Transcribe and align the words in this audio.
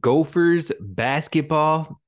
Gophers 0.00 0.72
basketball, 0.80 2.00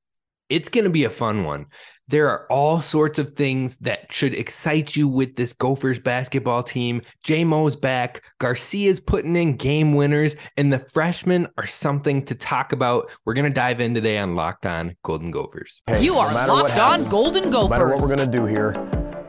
it's 0.49 0.69
going 0.69 0.85
to 0.85 0.91
be 0.91 1.05
a 1.05 1.11
fun 1.11 1.45
one. 1.45 1.67
There 2.07 2.29
are 2.29 2.47
all 2.53 2.81
sorts 2.81 3.19
of 3.19 3.31
things 3.31 3.79
that 3.79 4.13
should 4.13 4.35
excite 4.35 4.95
you 4.95 5.09
with 5.09 5.37
this 5.37 5.55
Gophers 5.55 5.99
basketball 5.99 6.63
team. 6.63 7.01
J-Mo's 7.23 7.77
back, 7.77 8.23
Garcia's 8.39 9.01
putting 9.01 9.37
in 9.37 9.57
game 9.57 9.95
winners, 9.95 10.37
and 10.59 10.71
the 10.71 10.79
freshmen 10.79 11.49
are 11.57 11.67
something 11.67 12.23
to 12.27 12.35
talk 12.35 12.73
about. 12.73 13.11
We're 13.25 13.33
going 13.33 13.51
to 13.51 13.55
dive 13.55 13.81
in 13.81 13.95
today 13.95 14.19
on 14.19 14.37
Locked 14.37 14.67
On 14.67 14.95
Golden 15.03 15.31
Gophers. 15.31 15.81
Hey, 15.87 16.05
you 16.05 16.17
are 16.17 16.31
no 16.47 16.55
Locked 16.55 16.79
On 16.79 17.09
Golden 17.09 17.51
Gophers. 17.51 17.71
No 17.71 17.87
matter 17.87 17.89
what 17.89 18.03
we're 18.03 18.15
going 18.15 18.31
to 18.31 18.37
do 18.37 18.45
here, 18.45 18.73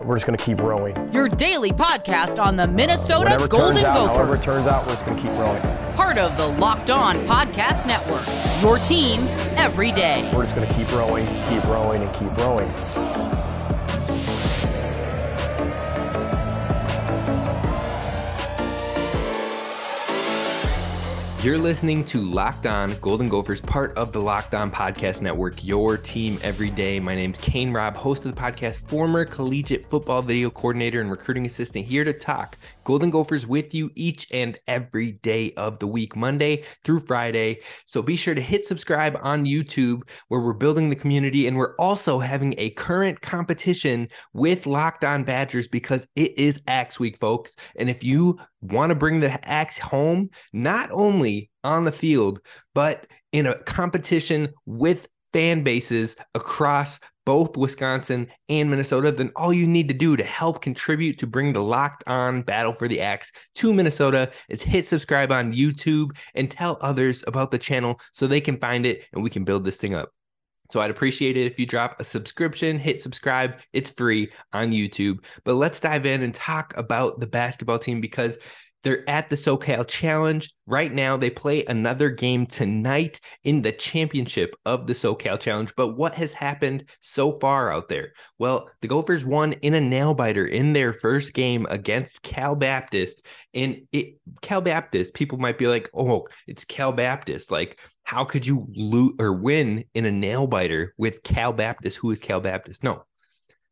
we're 0.03 0.17
just 0.17 0.27
going 0.27 0.37
to 0.37 0.43
keep 0.43 0.59
rowing. 0.59 0.95
Your 1.13 1.29
daily 1.29 1.71
podcast 1.71 2.43
on 2.43 2.57
the 2.57 2.63
uh, 2.63 2.67
Minnesota 2.67 3.19
Whatever 3.19 3.47
Golden 3.47 3.75
turns 3.75 3.85
out, 3.85 3.95
Gophers. 3.95 4.17
However 4.17 4.35
it 4.35 4.41
turns 4.41 4.67
out, 4.67 4.85
we're 4.85 4.95
just 4.95 5.05
going 5.05 5.15
to 5.15 5.23
keep 5.23 5.31
rowing. 5.31 5.84
Part 5.95 6.17
of 6.17 6.35
the 6.35 6.45
Locked 6.45 6.91
On 6.91 7.25
Podcast 7.25 7.87
Network. 7.87 8.25
Your 8.61 8.77
team 8.79 9.21
every 9.55 9.93
day. 9.93 10.29
We're 10.35 10.43
just 10.43 10.53
going 10.53 10.67
to 10.67 10.73
keep 10.73 10.91
rowing, 10.91 11.25
keep 11.47 11.63
rowing, 11.63 12.03
and 12.03 12.13
keep 12.15 12.35
rowing. 12.45 12.69
You're 21.45 21.59
listening 21.59 22.03
to 22.05 22.21
Locked 22.21 22.65
On 22.65 22.95
Golden 23.01 23.29
Gophers, 23.29 23.61
part 23.61 23.95
of 23.99 24.11
the 24.11 24.19
Locked 24.19 24.55
On 24.55 24.71
Podcast 24.71 25.21
Network, 25.21 25.63
your 25.63 25.95
team 25.95 26.39
every 26.41 26.71
day. 26.71 26.99
My 26.99 27.13
name's 27.13 27.37
Kane 27.37 27.71
Robb, 27.71 27.95
host 27.95 28.25
of 28.25 28.33
the 28.33 28.41
podcast, 28.41 28.89
former 28.89 29.25
collegiate 29.25 29.87
football 29.87 30.23
video 30.23 30.49
coordinator 30.49 31.01
and 31.01 31.11
recruiting 31.11 31.45
assistant, 31.45 31.85
here 31.85 32.03
to 32.03 32.13
talk 32.13 32.57
Golden 32.83 33.11
Gophers 33.11 33.45
with 33.45 33.75
you 33.75 33.91
each 33.93 34.27
and 34.31 34.57
every 34.67 35.11
day 35.11 35.53
of 35.55 35.77
the 35.77 35.85
week, 35.85 36.15
Monday 36.15 36.63
through 36.83 37.01
Friday. 37.01 37.59
So 37.85 38.01
be 38.01 38.15
sure 38.15 38.33
to 38.33 38.41
hit 38.41 38.65
subscribe 38.65 39.15
on 39.21 39.45
YouTube, 39.45 40.01
where 40.29 40.41
we're 40.41 40.53
building 40.53 40.89
the 40.89 40.95
community. 40.95 41.45
And 41.45 41.57
we're 41.57 41.75
also 41.75 42.17
having 42.17 42.55
a 42.57 42.71
current 42.71 43.21
competition 43.21 44.09
with 44.33 44.65
Locked 44.65 45.03
On 45.03 45.23
Badgers 45.23 45.67
because 45.67 46.07
it 46.15 46.35
is 46.39 46.59
Axe 46.67 46.99
Week, 46.99 47.19
folks. 47.19 47.55
And 47.75 47.87
if 47.87 48.03
you 48.03 48.39
want 48.71 48.89
to 48.89 48.95
bring 48.95 49.19
the 49.19 49.47
axe 49.47 49.77
home, 49.77 50.29
not 50.53 50.89
only 50.91 51.49
on 51.63 51.85
the 51.85 51.91
field, 51.91 52.39
but 52.73 53.07
in 53.31 53.45
a 53.45 53.57
competition 53.63 54.49
with 54.65 55.07
fan 55.33 55.63
bases 55.63 56.15
across 56.33 56.99
both 57.25 57.57
Wisconsin 57.57 58.27
and 58.49 58.69
Minnesota, 58.69 59.11
then 59.11 59.31
all 59.35 59.51
you 59.51 59.67
need 59.67 59.87
to 59.87 59.93
do 59.93 60.15
to 60.15 60.23
help 60.23 60.61
contribute 60.61 61.17
to 61.17 61.27
bring 61.27 61.53
the 61.53 61.63
locked 61.63 62.03
on 62.07 62.43
battle 62.43 62.73
for 62.73 62.87
the 62.87 63.01
axe 63.01 63.31
to 63.55 63.73
Minnesota 63.73 64.31
is 64.47 64.61
hit 64.61 64.85
subscribe 64.85 65.31
on 65.31 65.53
YouTube 65.53 66.15
and 66.35 66.49
tell 66.49 66.77
others 66.81 67.23
about 67.27 67.51
the 67.51 67.57
channel 67.57 67.99
so 68.13 68.27
they 68.27 68.41
can 68.41 68.57
find 68.57 68.85
it 68.85 69.05
and 69.11 69.23
we 69.23 69.29
can 69.29 69.43
build 69.43 69.65
this 69.65 69.77
thing 69.77 69.95
up. 69.95 70.11
So 70.71 70.81
I'd 70.81 70.91
appreciate 70.91 71.37
it 71.37 71.45
if 71.45 71.59
you 71.59 71.65
drop 71.65 71.99
a 71.99 72.03
subscription, 72.03 72.79
hit 72.79 73.01
subscribe. 73.01 73.59
It's 73.73 73.91
free 73.91 74.29
on 74.53 74.71
YouTube. 74.71 75.23
But 75.43 75.55
let's 75.55 75.79
dive 75.79 76.05
in 76.05 76.23
and 76.23 76.33
talk 76.33 76.75
about 76.77 77.19
the 77.19 77.27
basketball 77.27 77.79
team 77.79 78.01
because 78.01 78.37
they're 78.85 79.09
at 79.09 79.31
the 79.31 79.35
SoCal 79.35 79.87
Challenge. 79.87 80.53
Right 80.67 80.93
now, 80.93 81.17
they 81.17 81.31
play 81.31 81.65
another 81.65 82.11
game 82.11 82.45
tonight 82.45 83.19
in 83.43 83.63
the 83.63 83.71
championship 83.71 84.55
of 84.63 84.85
the 84.85 84.93
SoCal 84.93 85.39
Challenge. 85.39 85.73
But 85.75 85.97
what 85.97 86.13
has 86.13 86.31
happened 86.31 86.87
so 87.01 87.31
far 87.31 87.73
out 87.73 87.89
there? 87.89 88.13
Well, 88.37 88.69
the 88.81 88.87
Gophers 88.87 89.25
won 89.25 89.53
in 89.53 89.73
a 89.73 89.81
nail 89.81 90.13
biter 90.13 90.45
in 90.45 90.73
their 90.73 90.93
first 90.93 91.33
game 91.33 91.65
against 91.71 92.21
Cal 92.21 92.55
Baptist. 92.55 93.25
And 93.55 93.87
it, 93.91 94.19
Cal 94.43 94.61
Baptist, 94.61 95.15
people 95.15 95.39
might 95.39 95.57
be 95.57 95.65
like, 95.65 95.89
oh, 95.95 96.27
it's 96.45 96.63
Cal 96.63 96.91
Baptist. 96.91 97.49
Like, 97.49 97.79
how 98.03 98.23
could 98.23 98.45
you 98.45 98.67
lose 98.75 99.15
or 99.17 99.33
win 99.33 99.83
in 99.95 100.05
a 100.05 100.11
nail 100.11 100.45
biter 100.45 100.93
with 100.95 101.23
Cal 101.23 101.53
Baptist? 101.53 101.97
Who 101.97 102.11
is 102.11 102.19
Cal 102.19 102.39
Baptist? 102.39 102.83
No. 102.83 103.03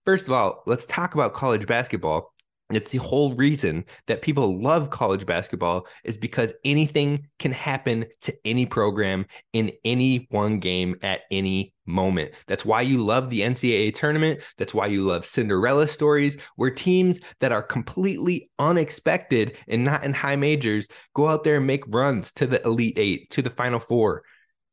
First 0.07 0.27
of 0.27 0.33
all, 0.33 0.63
let's 0.65 0.87
talk 0.87 1.13
about 1.13 1.35
college 1.35 1.67
basketball. 1.67 2.32
It's 2.75 2.91
the 2.91 2.99
whole 2.99 3.33
reason 3.35 3.85
that 4.07 4.21
people 4.21 4.61
love 4.61 4.89
college 4.89 5.25
basketball 5.25 5.87
is 6.03 6.17
because 6.17 6.53
anything 6.63 7.27
can 7.39 7.51
happen 7.51 8.05
to 8.21 8.35
any 8.45 8.65
program 8.65 9.25
in 9.53 9.71
any 9.83 10.27
one 10.29 10.59
game 10.59 10.95
at 11.01 11.21
any 11.31 11.73
moment. 11.85 12.31
That's 12.47 12.65
why 12.65 12.81
you 12.81 13.03
love 13.03 13.29
the 13.29 13.41
NCAA 13.41 13.93
tournament. 13.93 14.39
That's 14.57 14.73
why 14.73 14.87
you 14.87 15.05
love 15.05 15.25
Cinderella 15.25 15.87
stories 15.87 16.37
where 16.55 16.69
teams 16.69 17.19
that 17.39 17.51
are 17.51 17.63
completely 17.63 18.49
unexpected 18.59 19.57
and 19.67 19.83
not 19.83 20.03
in 20.03 20.13
high 20.13 20.35
majors 20.35 20.87
go 21.13 21.27
out 21.27 21.43
there 21.43 21.57
and 21.57 21.67
make 21.67 21.83
runs 21.87 22.31
to 22.33 22.47
the 22.47 22.63
Elite 22.65 22.97
Eight, 22.97 23.29
to 23.31 23.41
the 23.41 23.49
Final 23.49 23.79
Four. 23.79 24.23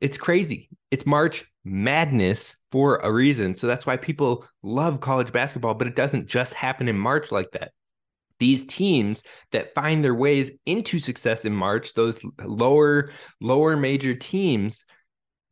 It's 0.01 0.17
crazy. 0.17 0.69
It's 0.91 1.07
March 1.07 1.45
madness 1.65 2.57
for 2.73 2.97
a 2.97 3.13
reason. 3.13 3.55
So 3.55 3.67
that's 3.67 3.87
why 3.87 3.97
people 3.97 4.47
love 4.63 5.01
college 5.01 5.33
basketball, 5.33 5.75
but 5.75 5.87
it 5.87 5.97
doesn't 5.97 6.27
just 6.27 6.55
happen 6.55 6.89
in 6.89 6.99
March 6.99 7.31
like 7.33 7.51
that 7.53 7.73
these 8.41 8.67
teams 8.67 9.23
that 9.53 9.75
find 9.75 10.03
their 10.03 10.15
ways 10.15 10.51
into 10.67 10.99
success 10.99 11.45
in 11.45 11.55
March, 11.55 11.95
those 11.95 12.19
lower 12.45 13.11
lower 13.41 13.77
major 13.77 14.15
teams, 14.15 14.85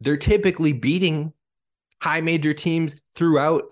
they're 0.00 0.16
typically 0.16 0.72
beating 0.72 1.32
high 2.02 2.20
major 2.20 2.54
teams 2.54 2.94
throughout 3.14 3.62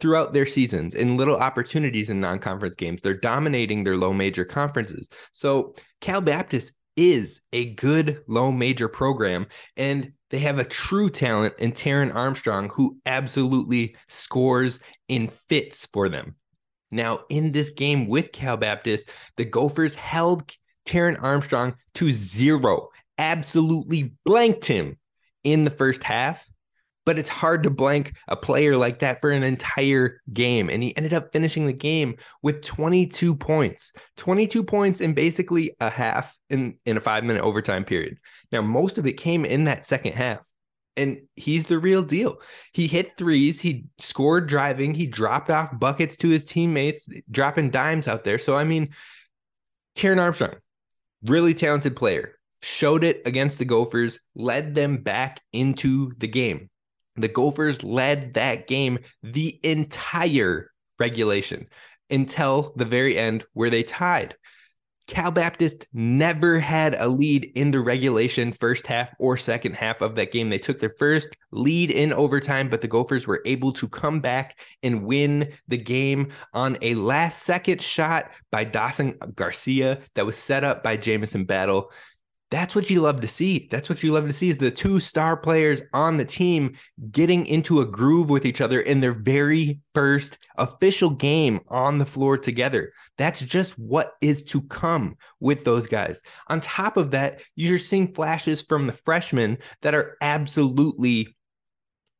throughout 0.00 0.32
their 0.32 0.46
seasons 0.46 0.94
in 0.94 1.16
little 1.16 1.36
opportunities 1.36 2.10
in 2.10 2.20
non-conference 2.20 2.76
games. 2.76 3.00
They're 3.02 3.14
dominating 3.14 3.84
their 3.84 3.96
low 3.96 4.12
major 4.12 4.44
conferences. 4.44 5.08
So 5.32 5.74
Cal 6.00 6.20
Baptist 6.20 6.72
is 6.96 7.40
a 7.52 7.74
good 7.74 8.22
low 8.28 8.52
major 8.52 8.88
program 8.88 9.46
and 9.76 10.12
they 10.30 10.38
have 10.38 10.58
a 10.58 10.64
true 10.64 11.10
talent 11.10 11.54
in 11.58 11.72
Taran 11.72 12.14
Armstrong 12.14 12.68
who 12.70 12.98
absolutely 13.04 13.96
scores 14.08 14.80
in 15.08 15.28
fits 15.28 15.86
for 15.86 16.08
them. 16.08 16.36
Now, 16.90 17.20
in 17.28 17.52
this 17.52 17.70
game 17.70 18.06
with 18.06 18.32
Cal 18.32 18.56
Baptist, 18.56 19.10
the 19.36 19.44
Gophers 19.44 19.94
held 19.94 20.50
Taran 20.86 21.20
Armstrong 21.22 21.74
to 21.94 22.12
zero, 22.12 22.88
absolutely 23.18 24.14
blanked 24.24 24.66
him 24.66 24.98
in 25.42 25.64
the 25.64 25.70
first 25.70 26.02
half. 26.02 26.46
But 27.06 27.18
it's 27.18 27.28
hard 27.28 27.64
to 27.64 27.70
blank 27.70 28.14
a 28.28 28.36
player 28.36 28.78
like 28.78 29.00
that 29.00 29.20
for 29.20 29.30
an 29.30 29.42
entire 29.42 30.22
game. 30.32 30.70
And 30.70 30.82
he 30.82 30.96
ended 30.96 31.12
up 31.12 31.32
finishing 31.32 31.66
the 31.66 31.74
game 31.74 32.14
with 32.40 32.62
22 32.62 33.34
points, 33.34 33.92
22 34.16 34.64
points 34.64 35.02
in 35.02 35.12
basically 35.12 35.76
a 35.80 35.90
half 35.90 36.34
in, 36.48 36.78
in 36.86 36.96
a 36.96 37.02
five 37.02 37.22
minute 37.24 37.42
overtime 37.42 37.84
period. 37.84 38.16
Now, 38.52 38.62
most 38.62 38.96
of 38.96 39.06
it 39.06 39.18
came 39.18 39.44
in 39.44 39.64
that 39.64 39.84
second 39.84 40.14
half 40.14 40.48
and 40.96 41.22
he's 41.34 41.66
the 41.66 41.78
real 41.78 42.02
deal. 42.02 42.38
He 42.72 42.86
hit 42.86 43.16
threes, 43.16 43.60
he 43.60 43.86
scored 43.98 44.48
driving, 44.48 44.94
he 44.94 45.06
dropped 45.06 45.50
off 45.50 45.78
buckets 45.78 46.16
to 46.16 46.28
his 46.28 46.44
teammates, 46.44 47.08
dropping 47.30 47.70
dimes 47.70 48.08
out 48.08 48.24
there. 48.24 48.38
So 48.38 48.56
I 48.56 48.64
mean, 48.64 48.94
Taran 49.96 50.20
Armstrong, 50.20 50.56
really 51.24 51.54
talented 51.54 51.96
player, 51.96 52.38
showed 52.62 53.04
it 53.04 53.22
against 53.26 53.58
the 53.58 53.64
Gophers, 53.64 54.20
led 54.34 54.74
them 54.74 54.98
back 54.98 55.40
into 55.52 56.12
the 56.18 56.28
game. 56.28 56.70
The 57.16 57.28
Gophers 57.28 57.84
led 57.84 58.34
that 58.34 58.66
game 58.66 58.98
the 59.22 59.60
entire 59.62 60.70
regulation 60.98 61.68
until 62.10 62.72
the 62.76 62.84
very 62.84 63.16
end 63.16 63.44
where 63.52 63.70
they 63.70 63.82
tied. 63.82 64.36
Cal 65.06 65.30
Baptist 65.30 65.86
never 65.92 66.58
had 66.58 66.94
a 66.94 67.08
lead 67.08 67.52
in 67.54 67.70
the 67.70 67.80
regulation 67.80 68.52
first 68.52 68.86
half 68.86 69.10
or 69.18 69.36
second 69.36 69.74
half 69.74 70.00
of 70.00 70.16
that 70.16 70.32
game. 70.32 70.48
They 70.48 70.58
took 70.58 70.78
their 70.78 70.94
first 70.98 71.36
lead 71.50 71.90
in 71.90 72.12
overtime, 72.12 72.68
but 72.68 72.80
the 72.80 72.88
Gophers 72.88 73.26
were 73.26 73.42
able 73.44 73.72
to 73.74 73.88
come 73.88 74.20
back 74.20 74.58
and 74.82 75.04
win 75.04 75.52
the 75.68 75.76
game 75.76 76.32
on 76.54 76.78
a 76.80 76.94
last 76.94 77.42
second 77.42 77.82
shot 77.82 78.30
by 78.50 78.64
Dawson 78.64 79.18
Garcia 79.34 80.00
that 80.14 80.24
was 80.24 80.38
set 80.38 80.64
up 80.64 80.82
by 80.82 80.96
Jamison 80.96 81.44
Battle 81.44 81.90
that's 82.50 82.74
what 82.74 82.90
you 82.90 83.00
love 83.00 83.20
to 83.20 83.26
see. 83.26 83.68
That's 83.70 83.88
what 83.88 84.02
you 84.02 84.12
love 84.12 84.26
to 84.26 84.32
see 84.32 84.48
is 84.48 84.58
the 84.58 84.70
two 84.70 85.00
star 85.00 85.36
players 85.36 85.80
on 85.92 86.16
the 86.16 86.24
team 86.24 86.76
getting 87.10 87.46
into 87.46 87.80
a 87.80 87.86
groove 87.86 88.30
with 88.30 88.46
each 88.46 88.60
other 88.60 88.80
in 88.80 89.00
their 89.00 89.12
very 89.12 89.80
first 89.94 90.38
official 90.56 91.10
game 91.10 91.60
on 91.68 91.98
the 91.98 92.06
floor 92.06 92.38
together. 92.38 92.92
That's 93.18 93.40
just 93.40 93.78
what 93.78 94.12
is 94.20 94.42
to 94.44 94.62
come 94.62 95.16
with 95.40 95.64
those 95.64 95.88
guys. 95.88 96.20
On 96.48 96.60
top 96.60 96.96
of 96.96 97.10
that, 97.12 97.42
you're 97.56 97.78
seeing 97.78 98.14
flashes 98.14 98.62
from 98.62 98.86
the 98.86 98.92
freshmen 98.92 99.58
that 99.82 99.94
are 99.94 100.16
absolutely 100.20 101.36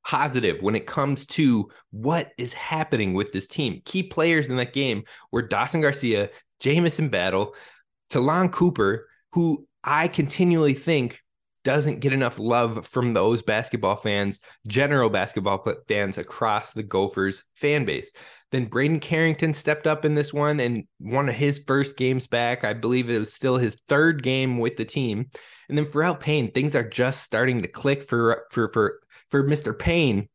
positive 0.04 0.60
when 0.62 0.74
it 0.74 0.86
comes 0.86 1.26
to 1.26 1.70
what 1.90 2.30
is 2.38 2.52
happening 2.52 3.14
with 3.14 3.32
this 3.32 3.46
team. 3.46 3.80
Key 3.84 4.02
players 4.02 4.48
in 4.48 4.56
that 4.56 4.72
game 4.72 5.04
were 5.32 5.42
Dawson 5.42 5.80
Garcia, 5.80 6.30
Jamison 6.60 7.08
Battle, 7.08 7.54
Ta'Lon 8.10 8.50
Cooper, 8.50 9.08
who 9.32 9.66
I 9.84 10.08
continually 10.08 10.74
think 10.74 11.20
doesn't 11.62 12.00
get 12.00 12.12
enough 12.12 12.38
love 12.38 12.86
from 12.86 13.14
those 13.14 13.42
basketball 13.42 13.96
fans, 13.96 14.38
general 14.68 15.08
basketball 15.08 15.64
fans 15.88 16.18
across 16.18 16.72
the 16.72 16.82
Gophers 16.82 17.44
fan 17.54 17.84
base. 17.84 18.12
Then 18.52 18.66
Braden 18.66 19.00
Carrington 19.00 19.54
stepped 19.54 19.86
up 19.86 20.04
in 20.04 20.14
this 20.14 20.32
one 20.32 20.60
and 20.60 20.84
one 20.98 21.28
of 21.28 21.34
his 21.34 21.64
first 21.66 21.96
games 21.96 22.26
back. 22.26 22.64
I 22.64 22.74
believe 22.74 23.08
it 23.08 23.18
was 23.18 23.32
still 23.32 23.56
his 23.56 23.76
third 23.88 24.22
game 24.22 24.58
with 24.58 24.76
the 24.76 24.84
team. 24.84 25.30
And 25.68 25.76
then 25.76 25.86
Pharrel 25.86 26.20
Payne, 26.20 26.52
things 26.52 26.76
are 26.76 26.88
just 26.88 27.22
starting 27.22 27.62
to 27.62 27.68
click 27.68 28.02
for 28.02 28.44
for 28.50 28.68
for 28.68 29.00
for 29.30 29.48
Mr. 29.48 29.76
Payne 29.76 30.28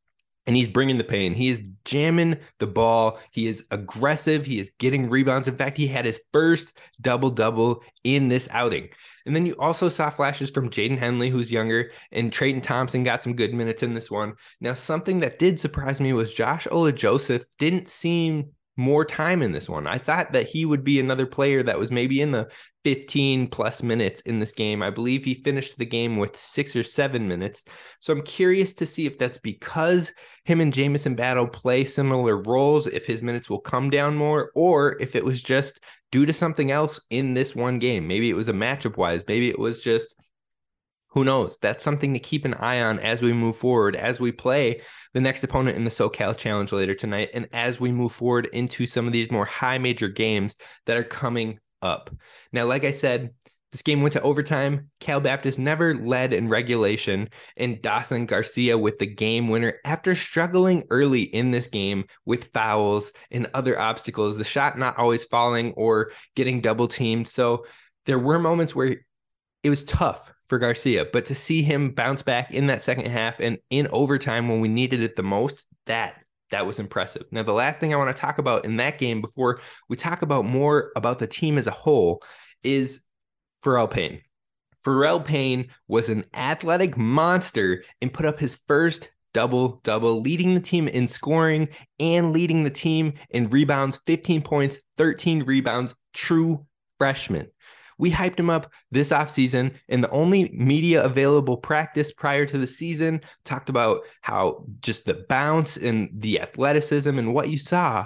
and 0.49 0.55
he's 0.55 0.67
bringing 0.67 0.97
the 0.97 1.03
pain. 1.03 1.35
He 1.35 1.49
is 1.49 1.61
jamming 1.85 2.35
the 2.57 2.65
ball. 2.65 3.19
He 3.29 3.45
is 3.45 3.65
aggressive. 3.69 4.47
He 4.47 4.57
is 4.57 4.71
getting 4.79 5.07
rebounds. 5.07 5.47
In 5.47 5.55
fact, 5.55 5.77
he 5.77 5.85
had 5.85 6.05
his 6.05 6.19
first 6.33 6.73
double 6.99 7.29
double 7.29 7.83
in 8.03 8.29
this 8.29 8.49
outing. 8.49 8.89
And 9.27 9.35
then 9.35 9.45
you 9.45 9.53
also 9.59 9.89
saw 9.89 10.09
flashes 10.09 10.49
from 10.49 10.71
Jaden 10.71 10.97
Henley, 10.97 11.29
who's 11.29 11.51
younger, 11.51 11.91
and 12.11 12.33
Treyton 12.33 12.61
Thompson 12.61 13.03
got 13.03 13.21
some 13.21 13.35
good 13.35 13.53
minutes 13.53 13.83
in 13.83 13.93
this 13.93 14.09
one. 14.09 14.33
Now, 14.59 14.73
something 14.73 15.19
that 15.19 15.37
did 15.37 15.59
surprise 15.59 15.99
me 15.99 16.13
was 16.13 16.33
Josh 16.33 16.67
Ola 16.71 16.93
Joseph 16.93 17.43
didn't 17.59 17.87
seem 17.87 18.49
more 18.79 19.03
time 19.03 19.41
in 19.41 19.51
this 19.51 19.69
one. 19.69 19.85
I 19.85 19.97
thought 19.97 20.31
that 20.31 20.47
he 20.47 20.65
would 20.65 20.85
be 20.85 20.99
another 20.99 21.27
player 21.27 21.61
that 21.63 21.77
was 21.77 21.91
maybe 21.91 22.21
in 22.21 22.31
the 22.31 22.47
15 22.85 23.47
plus 23.47 23.83
minutes 23.83 24.21
in 24.21 24.39
this 24.39 24.53
game. 24.53 24.81
I 24.81 24.89
believe 24.89 25.25
he 25.25 25.33
finished 25.33 25.77
the 25.77 25.85
game 25.85 26.15
with 26.15 26.39
six 26.39 26.75
or 26.77 26.83
seven 26.83 27.27
minutes. 27.27 27.63
So 27.99 28.13
I'm 28.13 28.21
curious 28.21 28.73
to 28.75 28.85
see 28.85 29.05
if 29.05 29.17
that's 29.17 29.37
because 29.37 30.13
him 30.49 30.61
and 30.61 30.73
Jamison 30.73 31.15
Battle 31.15 31.47
play 31.47 31.85
similar 31.85 32.37
roles, 32.37 32.87
if 32.87 33.05
his 33.05 33.21
minutes 33.21 33.49
will 33.49 33.59
come 33.59 33.89
down 33.89 34.15
more, 34.15 34.51
or 34.55 34.97
if 34.99 35.15
it 35.15 35.23
was 35.23 35.41
just 35.41 35.79
due 36.11 36.25
to 36.25 36.33
something 36.33 36.71
else 36.71 36.99
in 37.09 37.35
this 37.35 37.55
one 37.55 37.79
game. 37.79 38.07
Maybe 38.07 38.29
it 38.29 38.35
was 38.35 38.47
a 38.47 38.53
matchup 38.53 38.97
wise. 38.97 39.23
Maybe 39.27 39.49
it 39.49 39.59
was 39.59 39.81
just 39.81 40.15
who 41.11 41.23
knows? 41.23 41.57
That's 41.59 41.83
something 41.83 42.13
to 42.13 42.19
keep 42.19 42.45
an 42.45 42.53
eye 42.55 42.81
on 42.81 42.99
as 42.99 43.21
we 43.21 43.33
move 43.33 43.55
forward, 43.55 43.95
as 43.95 44.19
we 44.19 44.31
play 44.31 44.81
the 45.13 45.21
next 45.21 45.43
opponent 45.43 45.75
in 45.75 45.83
the 45.83 45.89
SoCal 45.89 46.37
Challenge 46.37 46.71
later 46.71 46.93
tonight, 46.93 47.29
and 47.33 47.47
as 47.51 47.79
we 47.79 47.91
move 47.91 48.11
forward 48.11 48.47
into 48.53 48.85
some 48.85 49.07
of 49.07 49.13
these 49.13 49.31
more 49.31 49.45
high 49.45 49.79
major 49.79 50.07
games 50.07 50.55
that 50.85 50.97
are 50.97 51.03
coming 51.03 51.59
up. 51.81 52.11
Now, 52.51 52.65
like 52.65 52.83
I 52.83 52.91
said, 52.91 53.33
this 53.71 53.81
game 53.83 54.01
went 54.01 54.13
to 54.13 54.21
overtime. 54.21 54.89
Cal 54.99 55.19
Baptist 55.19 55.59
never 55.59 55.93
led 55.93 56.33
in 56.33 56.49
regulation, 56.49 57.29
and 57.55 57.81
Dawson 57.81 58.25
Garcia 58.25 58.77
with 58.77 58.97
the 58.97 59.05
game 59.05 59.49
winner 59.49 59.75
after 59.85 60.15
struggling 60.15 60.83
early 60.89 61.21
in 61.21 61.51
this 61.51 61.67
game 61.67 62.05
with 62.25 62.51
fouls 62.51 63.11
and 63.29 63.49
other 63.53 63.79
obstacles, 63.79 64.37
the 64.37 64.43
shot 64.43 64.77
not 64.77 64.97
always 64.97 65.23
falling 65.23 65.73
or 65.73 66.11
getting 66.35 66.61
double 66.61 66.87
teamed. 66.87 67.27
So 67.27 67.65
there 68.05 68.19
were 68.19 68.39
moments 68.39 68.73
where 68.73 68.95
it 69.63 69.69
was 69.69 69.83
tough 69.83 70.33
for 70.47 70.57
Garcia, 70.57 71.05
but 71.11 71.27
to 71.27 71.35
see 71.35 71.61
him 71.61 71.91
bounce 71.91 72.23
back 72.23 72.51
in 72.51 72.67
that 72.67 72.83
second 72.83 73.05
half 73.05 73.39
and 73.39 73.59
in 73.69 73.87
overtime 73.91 74.49
when 74.49 74.61
we 74.61 74.67
needed 74.67 75.01
it 75.03 75.15
the 75.15 75.23
most, 75.23 75.63
that 75.85 76.15
that 76.49 76.65
was 76.65 76.79
impressive. 76.79 77.25
Now, 77.31 77.43
the 77.43 77.53
last 77.53 77.79
thing 77.79 77.93
I 77.93 77.97
want 77.97 78.15
to 78.15 78.19
talk 78.19 78.39
about 78.39 78.65
in 78.65 78.77
that 78.77 78.97
game 78.97 79.21
before 79.21 79.59
we 79.87 79.95
talk 79.95 80.23
about 80.23 80.45
more 80.45 80.91
about 80.95 81.19
the 81.19 81.27
team 81.27 81.59
as 81.59 81.67
a 81.67 81.71
whole 81.71 82.23
is 82.63 83.01
Pharrel 83.63 83.89
Payne. 83.89 84.21
Pharrel 84.83 85.23
Payne 85.23 85.67
was 85.87 86.09
an 86.09 86.25
athletic 86.33 86.97
monster 86.97 87.83
and 88.01 88.13
put 88.13 88.25
up 88.25 88.39
his 88.39 88.55
first 88.67 89.09
double 89.33 89.81
double, 89.83 90.21
leading 90.21 90.53
the 90.53 90.59
team 90.59 90.87
in 90.87 91.07
scoring 91.07 91.69
and 91.99 92.31
leading 92.31 92.63
the 92.63 92.69
team 92.69 93.13
in 93.29 93.49
rebounds 93.49 93.99
15 94.05 94.41
points, 94.41 94.77
13 94.97 95.43
rebounds, 95.43 95.93
true 96.13 96.65
freshman. 96.97 97.47
We 97.97 98.09
hyped 98.11 98.39
him 98.39 98.49
up 98.49 98.71
this 98.91 99.09
offseason 99.09 99.75
and 99.89 100.01
the 100.01 100.09
only 100.09 100.49
media 100.53 101.03
available 101.03 101.57
practice 101.57 102.13
prior 102.13 102.45
to 102.45 102.57
the 102.57 102.65
season, 102.65 103.21
talked 103.43 103.69
about 103.69 104.01
how 104.21 104.65
just 104.79 105.05
the 105.05 105.25
bounce 105.27 105.75
and 105.75 106.09
the 106.13 106.39
athleticism 106.39 107.19
and 107.19 107.33
what 107.33 107.49
you 107.49 107.57
saw. 107.57 108.05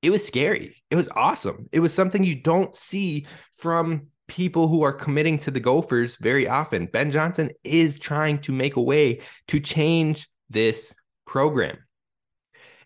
It 0.00 0.08
was 0.08 0.26
scary. 0.26 0.82
It 0.90 0.96
was 0.96 1.10
awesome. 1.14 1.68
It 1.70 1.80
was 1.80 1.92
something 1.92 2.24
you 2.24 2.40
don't 2.40 2.74
see 2.74 3.26
from 3.54 4.06
people 4.30 4.68
who 4.68 4.82
are 4.82 4.92
committing 4.92 5.36
to 5.36 5.50
the 5.50 5.58
Gophers 5.58 6.16
very 6.18 6.46
often. 6.46 6.86
Ben 6.86 7.10
Johnson 7.10 7.50
is 7.64 7.98
trying 7.98 8.38
to 8.42 8.52
make 8.52 8.76
a 8.76 8.80
way 8.80 9.18
to 9.48 9.58
change 9.58 10.28
this 10.48 10.94
program. 11.26 11.76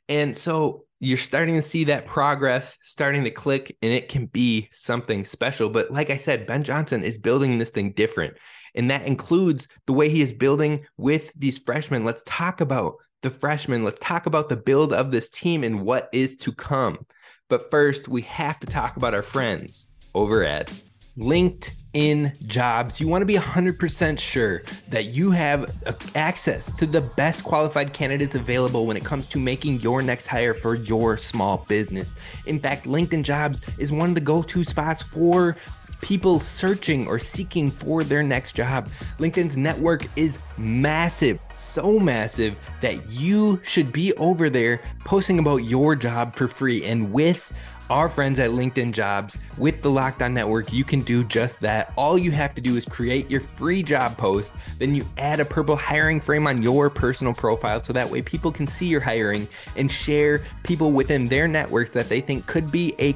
And 0.09 0.35
so 0.35 0.87
you're 1.01 1.19
starting 1.19 1.57
to 1.57 1.63
see 1.63 1.85
that 1.85 2.07
progress 2.07 2.79
starting 2.81 3.25
to 3.25 3.31
click 3.31 3.77
and 3.83 3.93
it 3.93 4.09
can 4.09 4.25
be 4.25 4.71
something 4.73 5.27
special. 5.27 5.69
But 5.69 5.91
like 5.91 6.09
I 6.09 6.17
said, 6.17 6.47
Ben 6.47 6.65
Johnson 6.65 7.05
is 7.05 7.19
building 7.19 7.59
this 7.59 7.71
thing 7.71 7.93
different. 7.93 8.39
And 8.75 8.91
that 8.91 9.07
includes 9.07 9.69
the 9.87 9.93
way 9.93 10.09
he 10.09 10.23
is 10.23 10.33
building 10.33 10.87
with 10.97 11.31
these 11.37 11.59
freshmen. 11.59 12.07
Let's 12.07 12.23
talk 12.25 12.63
about 12.63 12.95
the 13.21 13.31
freshmen. 13.31 13.85
Let's 13.85 14.01
talk 14.01 14.25
about 14.25 14.49
the 14.49 14.57
build 14.57 14.95
of 14.95 15.13
this 15.13 15.29
team 15.29 15.63
and 15.63 15.83
what 15.83 16.09
is 16.15 16.39
to 16.39 16.53
come. 16.53 17.05
But 17.51 17.71
first, 17.71 18.09
we 18.09 18.23
have 18.23 18.59
to 18.61 18.67
talk 18.67 18.97
about 18.97 19.13
our 19.13 19.23
friends 19.23 19.89
over 20.15 20.43
at 20.43 20.73
LinkedIn 21.19 22.47
jobs, 22.47 23.01
you 23.01 23.07
want 23.07 23.23
to 23.23 23.27
be 23.27 23.37
100% 23.37 24.19
sure 24.19 24.63
that 24.89 25.15
you 25.15 25.31
have 25.31 25.73
access 26.17 26.73
to 26.73 26.87
the 26.87 27.01
best 27.01 27.45
qualified 27.45 27.93
candidates 27.93 28.35
available 28.35 28.85
when 28.87 28.97
it 28.97 29.05
comes 29.05 29.29
to 29.29 29.39
making 29.39 29.81
your 29.81 30.03
next 30.03 30.27
hire 30.27 30.55
for 30.55 30.75
your 30.75 31.17
small 31.17 31.59
business. 31.69 32.17
In 32.47 32.59
fact, 32.59 32.87
LinkedIn 32.87 33.23
jobs 33.23 33.61
is 33.79 33.93
one 33.93 34.09
of 34.09 34.15
the 34.17 34.21
go 34.21 34.43
to 34.43 34.65
spots 34.65 35.05
for 35.05 35.57
people 36.01 36.41
searching 36.41 37.07
or 37.07 37.19
seeking 37.19 37.71
for 37.71 38.03
their 38.03 38.23
next 38.23 38.55
job. 38.55 38.91
LinkedIn's 39.19 39.57
network 39.57 40.07
is 40.17 40.39
massive, 40.59 41.39
so 41.55 41.99
massive 41.99 42.59
that 42.83 43.09
you 43.11 43.59
should 43.63 43.91
be 43.91 44.13
over 44.15 44.51
there 44.51 44.83
posting 45.05 45.39
about 45.39 45.59
your 45.59 45.95
job 45.97 46.37
for 46.37 46.47
free. 46.47 46.85
And 46.85 47.11
with 47.11 47.51
our 47.91 48.09
friends 48.09 48.39
at 48.39 48.51
LinkedIn 48.51 48.93
Jobs 48.93 49.39
with 49.59 49.83
the 49.83 49.91
Locked 49.91 50.23
On 50.23 50.33
Network, 50.33 50.73
you 50.73 50.85
can 50.85 51.01
do 51.01 51.23
just 51.25 51.61
that. 51.61 51.93
All 51.97 52.17
you 52.17 52.31
have 52.31 52.55
to 52.55 52.61
do 52.61 52.77
is 52.77 52.85
create 52.85 53.31
your 53.31 53.41
free 53.41 53.83
job 53.83 54.17
post, 54.17 54.55
then 54.79 54.95
you 54.95 55.05
add 55.19 55.41
a 55.41 55.45
purple 55.45 55.77
hiring 55.77 56.21
frame 56.21 56.47
on 56.47 56.63
your 56.63 56.89
personal 56.89 57.35
profile 57.35 57.81
so 57.81 57.93
that 57.93 58.09
way 58.09 58.23
people 58.23 58.51
can 58.51 58.67
see 58.67 58.87
your 58.87 59.01
hiring 59.01 59.47
and 59.77 59.91
share 59.91 60.45
people 60.63 60.93
within 60.93 61.29
their 61.29 61.47
networks 61.47 61.91
that 61.91 62.09
they 62.09 62.21
think 62.21 62.47
could 62.47 62.71
be 62.73 62.95
a 62.99 63.15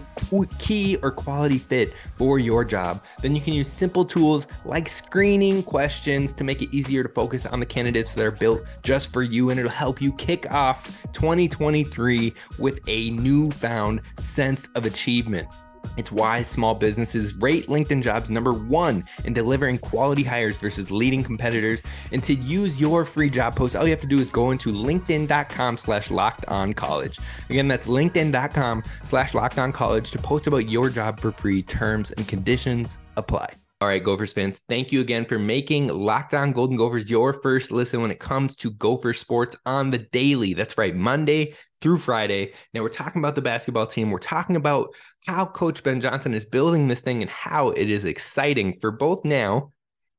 key 0.58 0.96
or 1.02 1.10
quality 1.10 1.58
fit 1.58 1.94
for 2.16 2.38
your 2.38 2.64
job. 2.64 3.02
Then 3.22 3.34
you 3.34 3.40
can 3.40 3.54
use 3.54 3.68
simple 3.72 4.04
tools 4.04 4.46
like 4.64 4.88
screening 4.88 5.62
questions 5.62 6.34
to 6.34 6.44
make 6.44 6.62
it 6.62 6.74
easier 6.74 7.02
to 7.02 7.08
focus 7.08 7.46
on 7.46 7.60
the 7.60 7.66
candidates 7.66 8.12
that 8.12 8.24
are 8.24 8.30
built 8.30 8.64
just 8.82 9.12
for 9.12 9.22
you, 9.22 9.50
and 9.50 9.58
it'll 9.58 9.70
help 9.70 10.02
you 10.02 10.12
kick 10.12 10.50
off 10.52 11.02
2023 11.12 12.34
with 12.58 12.80
a 12.88 13.10
newfound 13.10 14.00
sense 14.16 14.57
of 14.75 14.84
achievement. 14.84 15.49
It's 15.96 16.12
why 16.12 16.43
small 16.43 16.75
businesses 16.75 17.34
rate 17.37 17.66
LinkedIn 17.66 18.02
jobs 18.02 18.31
number 18.31 18.52
one 18.52 19.05
in 19.25 19.32
delivering 19.32 19.78
quality 19.78 20.22
hires 20.22 20.56
versus 20.56 20.90
leading 20.90 21.22
competitors. 21.22 21.82
And 22.12 22.22
to 22.25 22.34
use 22.34 22.81
your 22.81 23.05
free 23.05 23.31
job 23.31 23.56
post, 23.56 23.76
all 23.76 23.85
you 23.85 23.90
have 23.90 24.00
to 24.00 24.06
do 24.06 24.18
is 24.18 24.30
go 24.30 24.50
into 24.50 24.73
linkedin.com 24.73 25.78
slash 25.78 26.11
locked 26.11 26.47
on 26.47 26.75
college. 26.75 27.18
Again, 27.50 27.68
that's 27.68 27.87
linkedin.com 27.87 28.82
slash 29.04 29.35
locked 29.35 29.59
on 29.59 29.73
college 29.73 30.11
to 30.11 30.18
post 30.18 30.47
about 30.47 30.68
your 30.68 30.90
job 30.90 31.21
for 31.21 31.32
free. 31.32 31.62
Terms 31.62 32.11
and 32.12 32.26
conditions 32.26 32.97
apply. 33.16 33.50
All 33.80 33.87
right, 33.87 34.02
Gophers 34.02 34.32
fans, 34.32 34.61
thank 34.68 34.90
you 34.90 35.00
again 35.00 35.25
for 35.25 35.38
making 35.38 35.87
Locked 35.87 36.35
On 36.35 36.50
Golden 36.50 36.76
Gophers 36.76 37.08
your 37.08 37.32
first 37.32 37.70
listen 37.70 38.02
when 38.02 38.11
it 38.11 38.18
comes 38.18 38.56
to 38.56 38.73
Gopher 38.73 39.12
sports 39.12 39.54
on 39.66 39.92
the 39.92 39.99
daily. 39.99 40.52
That's 40.52 40.76
right, 40.76 40.97
Monday 40.97 41.54
through 41.80 41.99
Friday. 41.99 42.54
Now 42.75 42.82
we're 42.82 42.88
talking 42.88 43.23
about 43.23 43.37
the 43.37 43.40
basketball 43.40 43.87
team. 43.87 44.11
We're 44.11 44.18
talking 44.18 44.56
about 44.56 44.88
how 45.28 45.47
Coach 45.47 45.85
Ben 45.85 46.00
Johnson 46.00 46.35
is 46.35 46.44
building 46.44 46.88
this 46.88 47.00
thing 47.00 47.23
and 47.23 47.30
how 47.30 47.70
it 47.70 47.88
is 47.88 48.04
exciting 48.04 48.80
for 48.80 48.90
both 48.90 49.25
now 49.25 49.73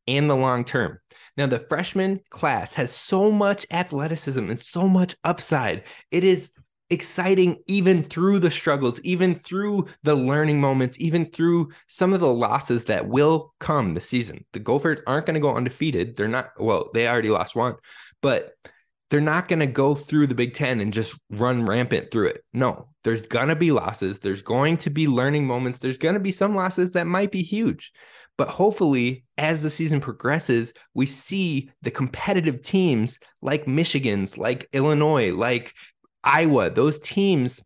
and 0.08 0.30
the 0.30 0.38
long 0.38 0.64
term. 0.64 0.98
Now, 1.36 1.48
the 1.48 1.60
freshman 1.60 2.22
class 2.30 2.74
has 2.76 2.96
so 2.96 3.30
much 3.30 3.66
athleticism 3.72 4.50
and 4.50 4.60
so 4.60 4.88
much 4.88 5.18
upside. 5.26 5.84
It 6.12 6.24
is 6.24 6.54
exciting 6.90 7.58
even 7.68 8.02
through 8.02 8.40
the 8.40 8.52
struggles, 8.52 9.00
even 9.02 9.36
through 9.36 9.86
the 10.04 10.16
learning 10.16 10.60
moments, 10.60 11.00
even 11.00 11.24
through 11.24 11.70
some 11.88 12.14
of 12.14 12.20
the 12.20 12.34
losses 12.34 12.86
that 12.86 13.08
will 13.08 13.54
come 13.60 13.94
this 13.94 14.10
season. 14.10 14.46
The 14.54 14.60
Gophers 14.60 15.00
aren't 15.06 15.26
going 15.26 15.36
to 15.36 15.40
go 15.40 15.56
undefeated. 15.56 16.16
They're 16.16 16.28
not, 16.28 16.52
well, 16.60 16.90
they 16.94 17.08
already 17.08 17.30
lost 17.30 17.56
one, 17.56 17.76
but 18.22 18.54
they're 19.10 19.22
not 19.22 19.48
going 19.48 19.60
to 19.60 19.66
go 19.66 19.96
through 19.96 20.28
the 20.28 20.36
Big 20.36 20.54
Ten 20.54 20.80
and 20.80 20.94
just 20.94 21.18
run 21.30 21.66
rampant 21.66 22.12
through 22.12 22.28
it. 22.28 22.44
No, 22.54 22.90
there's 23.04 23.26
going 23.26 23.50
to 23.50 23.56
be 23.56 23.72
losses. 23.72 24.20
There's 24.20 24.42
going 24.42 24.78
to 24.78 24.90
be 24.90 25.08
learning 25.08 25.48
moments. 25.48 25.80
There's 25.80 25.98
going 25.98 26.14
to 26.14 26.20
be 26.20 26.32
some 26.32 26.56
losses 26.56 26.92
that 26.94 27.08
might 27.08 27.32
be 27.32 27.42
huge. 27.42 27.92
But 28.38 28.48
hopefully, 28.48 29.26
as 29.38 29.62
the 29.62 29.70
season 29.70 30.00
progresses, 30.00 30.74
we 30.94 31.06
see 31.08 31.72
the 31.82 31.92
competitive 31.92 32.62
teams 32.62 33.20
like 33.42 33.68
Michigan's, 33.68 34.38
like 34.38 34.70
Illinois, 34.72 35.34
like 35.34 35.74
Iowa, 36.24 36.70
those 36.70 37.00
teams, 37.00 37.62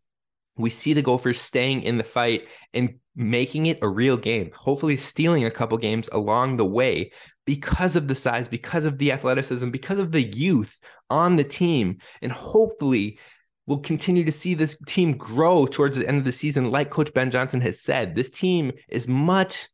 we 0.56 0.70
see 0.70 0.92
the 0.92 1.02
Gophers 1.02 1.40
staying 1.40 1.82
in 1.82 1.98
the 1.98 2.04
fight 2.04 2.48
and 2.72 2.94
making 3.16 3.66
it 3.66 3.78
a 3.82 3.88
real 3.88 4.16
game, 4.16 4.50
hopefully 4.54 4.96
stealing 4.96 5.44
a 5.44 5.50
couple 5.50 5.78
games 5.78 6.08
along 6.12 6.56
the 6.56 6.64
way. 6.64 7.10
because 7.46 7.96
of 7.96 8.08
the 8.08 8.14
size, 8.14 8.48
because 8.48 8.86
of 8.86 8.98
the 8.98 9.12
athleticism, 9.12 9.70
because 9.70 9.98
of 9.98 10.12
the 10.12 10.22
youth 10.22 10.80
on 11.10 11.36
the 11.36 11.44
team. 11.44 11.98
And 12.22 12.32
hopefully, 12.32 13.18
we'll 13.66 13.78
continue 13.78 14.24
to 14.24 14.32
see 14.32 14.54
this 14.54 14.78
team 14.86 15.16
grow 15.16 15.66
towards 15.66 15.96
the 15.96 16.06
end 16.06 16.18
of 16.18 16.24
the 16.24 16.32
season. 16.32 16.70
Like 16.70 16.90
Coach 16.90 17.12
Ben 17.14 17.30
Johnson 17.30 17.60
has 17.60 17.80
said, 17.80 18.14
this 18.14 18.30
team 18.30 18.72
is 18.88 19.08
much 19.08 19.68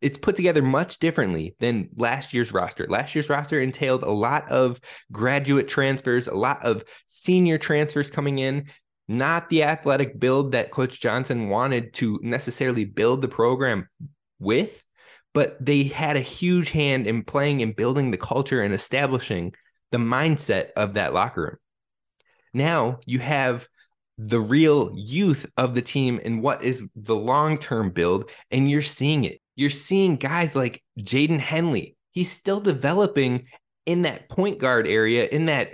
it's 0.00 0.18
put 0.18 0.36
together 0.36 0.62
much 0.62 0.98
differently 0.98 1.56
than 1.58 1.88
last 1.96 2.32
year's 2.32 2.52
roster. 2.52 2.86
Last 2.88 3.14
year's 3.14 3.28
roster 3.28 3.60
entailed 3.60 4.02
a 4.02 4.10
lot 4.10 4.48
of 4.50 4.80
graduate 5.10 5.68
transfers, 5.68 6.26
a 6.26 6.34
lot 6.34 6.64
of 6.64 6.84
senior 7.06 7.58
transfers 7.58 8.10
coming 8.10 8.38
in, 8.38 8.66
not 9.08 9.48
the 9.48 9.64
athletic 9.64 10.18
build 10.20 10.52
that 10.52 10.70
Coach 10.70 11.00
Johnson 11.00 11.48
wanted 11.48 11.94
to 11.94 12.20
necessarily 12.22 12.84
build 12.84 13.22
the 13.22 13.28
program 13.28 13.88
with 14.38 14.84
but 15.34 15.56
they 15.64 15.84
had 15.84 16.16
a 16.16 16.20
huge 16.20 16.70
hand 16.70 17.06
in 17.06 17.22
playing 17.22 17.62
and 17.62 17.76
building 17.76 18.10
the 18.10 18.16
culture 18.16 18.62
and 18.62 18.74
establishing 18.74 19.54
the 19.92 19.98
mindset 19.98 20.70
of 20.76 20.94
that 20.94 21.14
locker 21.14 21.42
room. 21.42 21.56
Now 22.54 22.98
you 23.06 23.18
have 23.20 23.68
the 24.16 24.40
real 24.40 24.90
youth 24.96 25.46
of 25.56 25.76
the 25.76 25.82
team 25.82 26.20
and 26.24 26.42
what 26.42 26.64
is 26.64 26.86
the 26.96 27.14
long 27.14 27.56
term 27.58 27.90
build, 27.90 28.30
and 28.50 28.68
you're 28.68 28.82
seeing 28.82 29.24
it. 29.24 29.40
You're 29.58 29.70
seeing 29.70 30.14
guys 30.14 30.54
like 30.54 30.84
Jaden 31.00 31.40
Henley. 31.40 31.96
He's 32.12 32.30
still 32.30 32.60
developing 32.60 33.48
in 33.86 34.02
that 34.02 34.28
point 34.28 34.60
guard 34.60 34.86
area, 34.86 35.26
in 35.26 35.46
that 35.46 35.70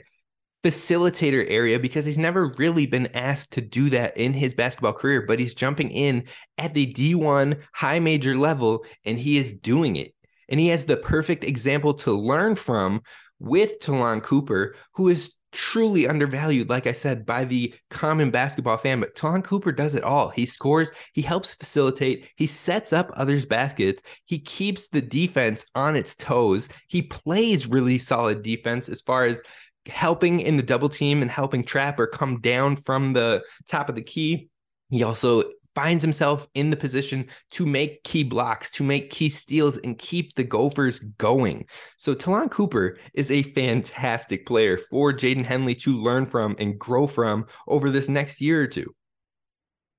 facilitator 0.64 1.44
area 1.46 1.78
because 1.78 2.06
he's 2.06 2.16
never 2.16 2.54
really 2.56 2.86
been 2.86 3.08
asked 3.14 3.52
to 3.52 3.60
do 3.60 3.90
that 3.90 4.16
in 4.16 4.32
his 4.32 4.54
basketball 4.54 4.94
career, 4.94 5.20
but 5.20 5.38
he's 5.38 5.54
jumping 5.54 5.90
in 5.90 6.24
at 6.56 6.72
the 6.72 6.90
D1 6.90 7.60
high 7.74 8.00
major 8.00 8.38
level 8.38 8.86
and 9.04 9.18
he 9.18 9.36
is 9.36 9.52
doing 9.52 9.96
it. 9.96 10.14
And 10.48 10.58
he 10.58 10.68
has 10.68 10.86
the 10.86 10.96
perfect 10.96 11.44
example 11.44 11.92
to 11.94 12.12
learn 12.12 12.56
from 12.56 13.02
with 13.38 13.80
Ta'Lon 13.80 14.22
Cooper, 14.22 14.76
who 14.94 15.08
is 15.08 15.33
truly 15.54 16.06
undervalued, 16.06 16.68
like 16.68 16.86
I 16.86 16.92
said, 16.92 17.24
by 17.24 17.44
the 17.44 17.72
common 17.88 18.30
basketball 18.30 18.76
fan. 18.76 19.00
But 19.00 19.14
Ta'Lon 19.14 19.42
Cooper 19.42 19.72
does 19.72 19.94
it 19.94 20.04
all. 20.04 20.28
He 20.28 20.44
scores, 20.44 20.90
he 21.14 21.22
helps 21.22 21.54
facilitate, 21.54 22.28
he 22.36 22.46
sets 22.46 22.92
up 22.92 23.10
others' 23.14 23.46
baskets, 23.46 24.02
he 24.26 24.38
keeps 24.38 24.88
the 24.88 25.00
defense 25.00 25.64
on 25.74 25.96
its 25.96 26.14
toes, 26.16 26.68
he 26.88 27.00
plays 27.00 27.66
really 27.66 27.98
solid 27.98 28.42
defense 28.42 28.88
as 28.88 29.00
far 29.00 29.24
as 29.24 29.42
helping 29.86 30.40
in 30.40 30.56
the 30.56 30.62
double 30.62 30.88
team 30.88 31.22
and 31.22 31.30
helping 31.30 31.62
Trapper 31.62 32.06
come 32.06 32.40
down 32.40 32.76
from 32.76 33.12
the 33.12 33.42
top 33.66 33.88
of 33.88 33.94
the 33.94 34.02
key. 34.02 34.48
He 34.90 35.02
also 35.02 35.44
finds 35.74 36.02
himself 36.02 36.48
in 36.54 36.70
the 36.70 36.76
position 36.76 37.26
to 37.50 37.66
make 37.66 38.04
key 38.04 38.22
blocks, 38.22 38.70
to 38.72 38.84
make 38.84 39.10
key 39.10 39.28
steals, 39.28 39.76
and 39.78 39.98
keep 39.98 40.34
the 40.34 40.44
Gophers 40.44 41.00
going. 41.18 41.66
So 41.96 42.14
Ta'Lon 42.14 42.48
Cooper 42.48 42.98
is 43.12 43.30
a 43.30 43.42
fantastic 43.42 44.46
player 44.46 44.78
for 44.78 45.12
Jaden 45.12 45.44
Henley 45.44 45.74
to 45.76 46.00
learn 46.00 46.26
from 46.26 46.56
and 46.58 46.78
grow 46.78 47.06
from 47.06 47.46
over 47.66 47.90
this 47.90 48.08
next 48.08 48.40
year 48.40 48.62
or 48.62 48.66
two. 48.66 48.94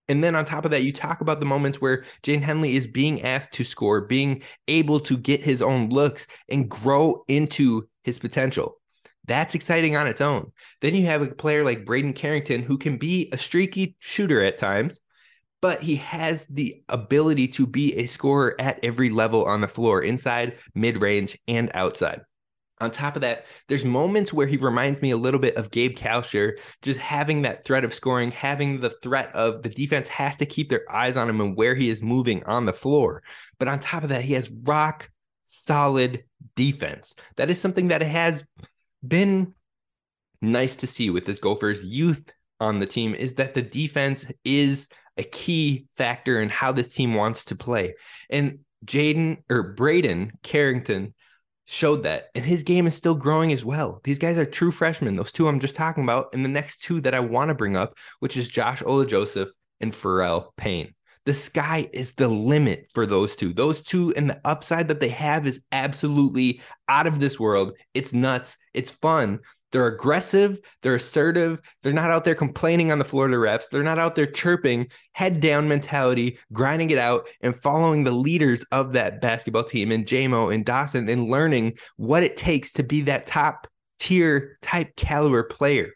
And 0.08 0.24
then 0.24 0.36
on 0.36 0.46
top 0.46 0.65
of 0.65 0.72
that, 0.72 0.84
you 0.84 0.91
talk 0.91 1.22
about 1.22 1.39
the 1.39 1.48
moments 1.48 1.82
where 1.82 2.05
Jaden 2.24 2.41
Henley 2.41 2.75
is 2.75 2.86
being 2.88 3.24
asked 3.24 3.53
to 3.53 3.63
score, 3.63 4.01
being 4.01 4.44
able 4.67 5.00
to 5.01 5.17
get 5.17 5.41
his 5.41 5.62
own 5.62 5.89
looks 5.89 6.27
and 6.50 6.70
grow 6.70 7.24
into 7.27 7.88
his 8.03 8.20
potential. 8.20 8.79
That's 9.27 9.55
exciting 9.55 9.96
on 9.96 10.05
its 10.05 10.22
own. 10.22 10.51
Then 10.82 10.94
you 10.94 11.08
have 11.08 11.24
a 11.24 11.34
player 11.34 11.63
like 11.65 11.86
Braden 11.86 12.13
Carrington 12.13 12.62
who 12.62 12.77
can 12.77 12.98
be 12.98 13.29
a 13.34 13.38
streaky 13.38 13.96
shooter 14.00 14.44
at 14.44 14.60
times, 14.60 15.00
but 15.65 15.81
he 15.81 15.95
has 15.95 16.45
the 16.45 16.84
ability 16.89 17.48
to 17.48 17.65
be 17.65 17.91
a 17.95 18.05
scorer 18.05 18.55
at 18.60 18.79
every 18.84 19.10
level 19.10 19.45
on 19.45 19.62
the 19.62 19.67
floor, 19.67 20.03
inside, 20.03 20.60
mid 20.75 21.01
range, 21.01 21.39
and 21.48 21.72
outside. 21.74 22.22
On 22.81 22.91
top 22.91 23.15
of 23.15 23.24
that, 23.24 23.48
there's 23.67 23.84
moments 23.84 24.31
where 24.31 24.45
he 24.45 24.57
reminds 24.57 25.01
me 25.01 25.10
a 25.10 25.17
little 25.17 25.39
bit 25.39 25.55
of 25.55 25.72
Gabe 25.72 25.98
Kalscheur, 25.98 26.60
just 26.84 27.00
having 27.00 27.41
that 27.41 27.65
threat 27.65 27.84
of 27.84 27.95
scoring, 27.95 28.29
having 28.29 28.79
the 28.79 28.91
threat 28.91 29.34
of 29.34 29.63
the 29.63 29.69
defense 29.69 30.07
has 30.07 30.38
to 30.38 30.45
keep 30.45 30.69
their 30.69 30.84
eyes 30.93 31.17
on 31.17 31.27
him 31.27 31.41
and 31.41 31.57
where 31.57 31.74
he 31.74 31.89
is 31.89 32.00
moving 32.00 32.43
on 32.43 32.67
the 32.67 32.72
floor. 32.72 33.24
But 33.57 33.67
on 33.67 33.79
top 33.79 34.03
of 34.03 34.10
that, 34.10 34.22
he 34.22 34.34
has 34.34 34.51
rock 34.51 35.10
solid 35.45 36.25
defense. 36.55 37.15
That 37.38 37.50
is 37.50 37.60
something 37.60 37.88
that 37.88 38.03
has 38.03 38.45
been 39.03 39.51
nice 40.43 40.75
to 40.75 40.86
see 40.86 41.10
with 41.10 41.25
this 41.25 41.39
Gophers 41.39 41.84
youth 41.84 42.31
on 42.60 42.79
the 42.79 42.86
team 42.86 43.15
is 43.15 43.34
that 43.36 43.55
the 43.55 43.63
defense 43.63 44.31
is 44.43 44.89
a 45.17 45.24
key 45.24 45.86
factor 45.95 46.41
in 46.41 46.50
how 46.50 46.72
this 46.72 46.93
team 46.93 47.13
wants 47.13 47.45
to 47.45 47.55
play. 47.55 47.95
And 48.29 48.60
Jaden 48.86 49.43
or 49.50 49.74
Braden 49.74 50.34
Carrington 50.43 51.13
showed 51.65 52.03
that, 52.03 52.27
and 52.36 52.45
his 52.45 52.63
game 52.63 52.86
is 52.86 52.95
still 52.95 53.15
growing 53.15 53.51
as 53.51 53.65
well. 53.65 54.00
These 54.03 54.19
guys 54.19 54.38
are 54.38 54.45
true 54.45 54.72
freshmen, 54.72 55.15
those 55.15 55.31
two 55.31 55.48
I'm 55.48 55.60
just 55.60 55.75
talking 55.75 56.03
about, 56.03 56.34
and 56.34 56.45
the 56.45 56.50
next 56.50 56.84
two 56.84 57.01
that 57.01 57.15
I 57.15 57.19
want 57.19 57.50
to 57.50 57.55
bring 57.55 57.75
up, 57.75 57.98
which 58.19 58.38
is 58.38 58.48
Josh 58.48 58.84
Ola 58.86 59.05
Joseph 59.05 59.50
and 59.81 59.91
Pharrel 59.91 60.50
Payne. 60.57 60.93
The 61.25 61.34
sky 61.34 61.89
is 61.91 62.13
the 62.13 62.27
limit 62.27 62.91
for 62.93 63.07
those 63.07 63.36
two. 63.36 63.51
Those 63.51 63.81
two 63.81 64.13
and 64.15 64.29
the 64.29 64.39
upside 64.45 64.89
that 64.89 65.00
they 65.00 65.10
have 65.10 65.48
is 65.48 65.63
absolutely 65.72 66.62
out 66.88 67.07
of 67.07 67.19
this 67.19 67.39
world. 67.39 67.74
It's 67.95 68.13
nuts. 68.13 68.57
It's 68.75 68.91
fun. 68.91 69.39
They're 69.75 69.88
aggressive, 69.88 70.62
they're 70.84 70.96
assertive, 70.96 71.60
they're 71.84 71.91
not 71.91 72.10
out 72.10 72.24
there 72.24 72.34
complaining 72.34 72.94
on 72.94 72.98
the 72.98 73.03
floor 73.03 73.27
to 73.27 73.36
refs, 73.36 73.67
they're 73.70 73.84
not 73.84 74.00
out 74.00 74.15
there 74.15 74.25
chirping, 74.25 74.88
head 75.12 75.41
down 75.41 75.67
mentality, 75.67 76.39
grinding 76.53 76.91
it 76.91 76.98
out, 76.98 77.27
and 77.41 77.62
following 77.62 78.05
the 78.05 78.12
leaders 78.12 78.63
of 78.72 78.94
that 78.94 79.20
basketball 79.20 79.65
team 79.65 79.91
and 79.91 80.05
JMO 80.05 80.55
and 80.55 80.63
Dawson 80.63 81.10
and 81.10 81.29
learning 81.29 81.74
what 81.98 82.24
it 82.24 82.38
takes 82.38 82.72
to 82.72 82.84
be 82.84 83.01
that 83.01 83.25
top 83.25 83.67
tier 84.00 84.58
type 84.62 84.96
caliber 84.96 85.44
player. 85.44 85.91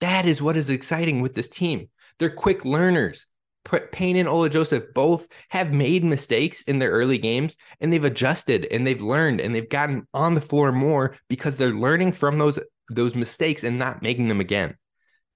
That 0.00 0.24
is 0.24 0.40
what 0.40 0.56
is 0.56 0.70
exciting 0.70 1.20
with 1.20 1.34
this 1.34 1.50
team. 1.50 1.90
They're 2.18 2.30
quick 2.30 2.64
learners. 2.64 3.26
Payne 3.64 4.16
and 4.16 4.28
Ola 4.28 4.48
Joseph 4.48 4.94
both 4.94 5.28
have 5.50 5.72
made 5.72 6.02
mistakes 6.02 6.62
in 6.62 6.78
their 6.78 6.90
early 6.90 7.18
games 7.18 7.56
and 7.80 7.92
they've 7.92 8.04
adjusted 8.04 8.66
and 8.70 8.86
they've 8.86 9.02
learned 9.02 9.40
and 9.40 9.54
they've 9.54 9.68
gotten 9.68 10.06
on 10.14 10.34
the 10.34 10.40
floor 10.40 10.72
more 10.72 11.16
because 11.28 11.56
they're 11.56 11.70
learning 11.70 12.12
from 12.12 12.38
those 12.38 12.58
those 12.88 13.14
mistakes 13.14 13.62
and 13.62 13.78
not 13.78 14.02
making 14.02 14.28
them 14.28 14.40
again. 14.40 14.76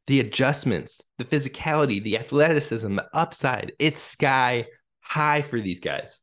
The 0.07 0.21
adjustments, 0.21 1.01
the 1.19 1.25
physicality, 1.25 2.03
the 2.03 2.19
athleticism, 2.19 2.95
the 2.95 3.09
upside, 3.15 3.73
it's 3.79 4.01
sky 4.01 4.67
high 5.01 5.43
for 5.43 5.61
these 5.61 5.81
guys. 5.81 6.21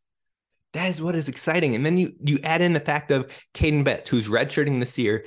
That 0.73 0.89
is 0.89 1.01
what 1.01 1.15
is 1.15 1.27
exciting. 1.27 1.75
And 1.75 1.85
then 1.85 1.97
you 1.97 2.13
you 2.23 2.39
add 2.43 2.61
in 2.61 2.73
the 2.73 2.79
fact 2.79 3.11
of 3.11 3.31
Caden 3.53 3.83
Betts, 3.83 4.09
who's 4.09 4.27
redshirting 4.27 4.79
this 4.79 4.97
year, 4.97 5.25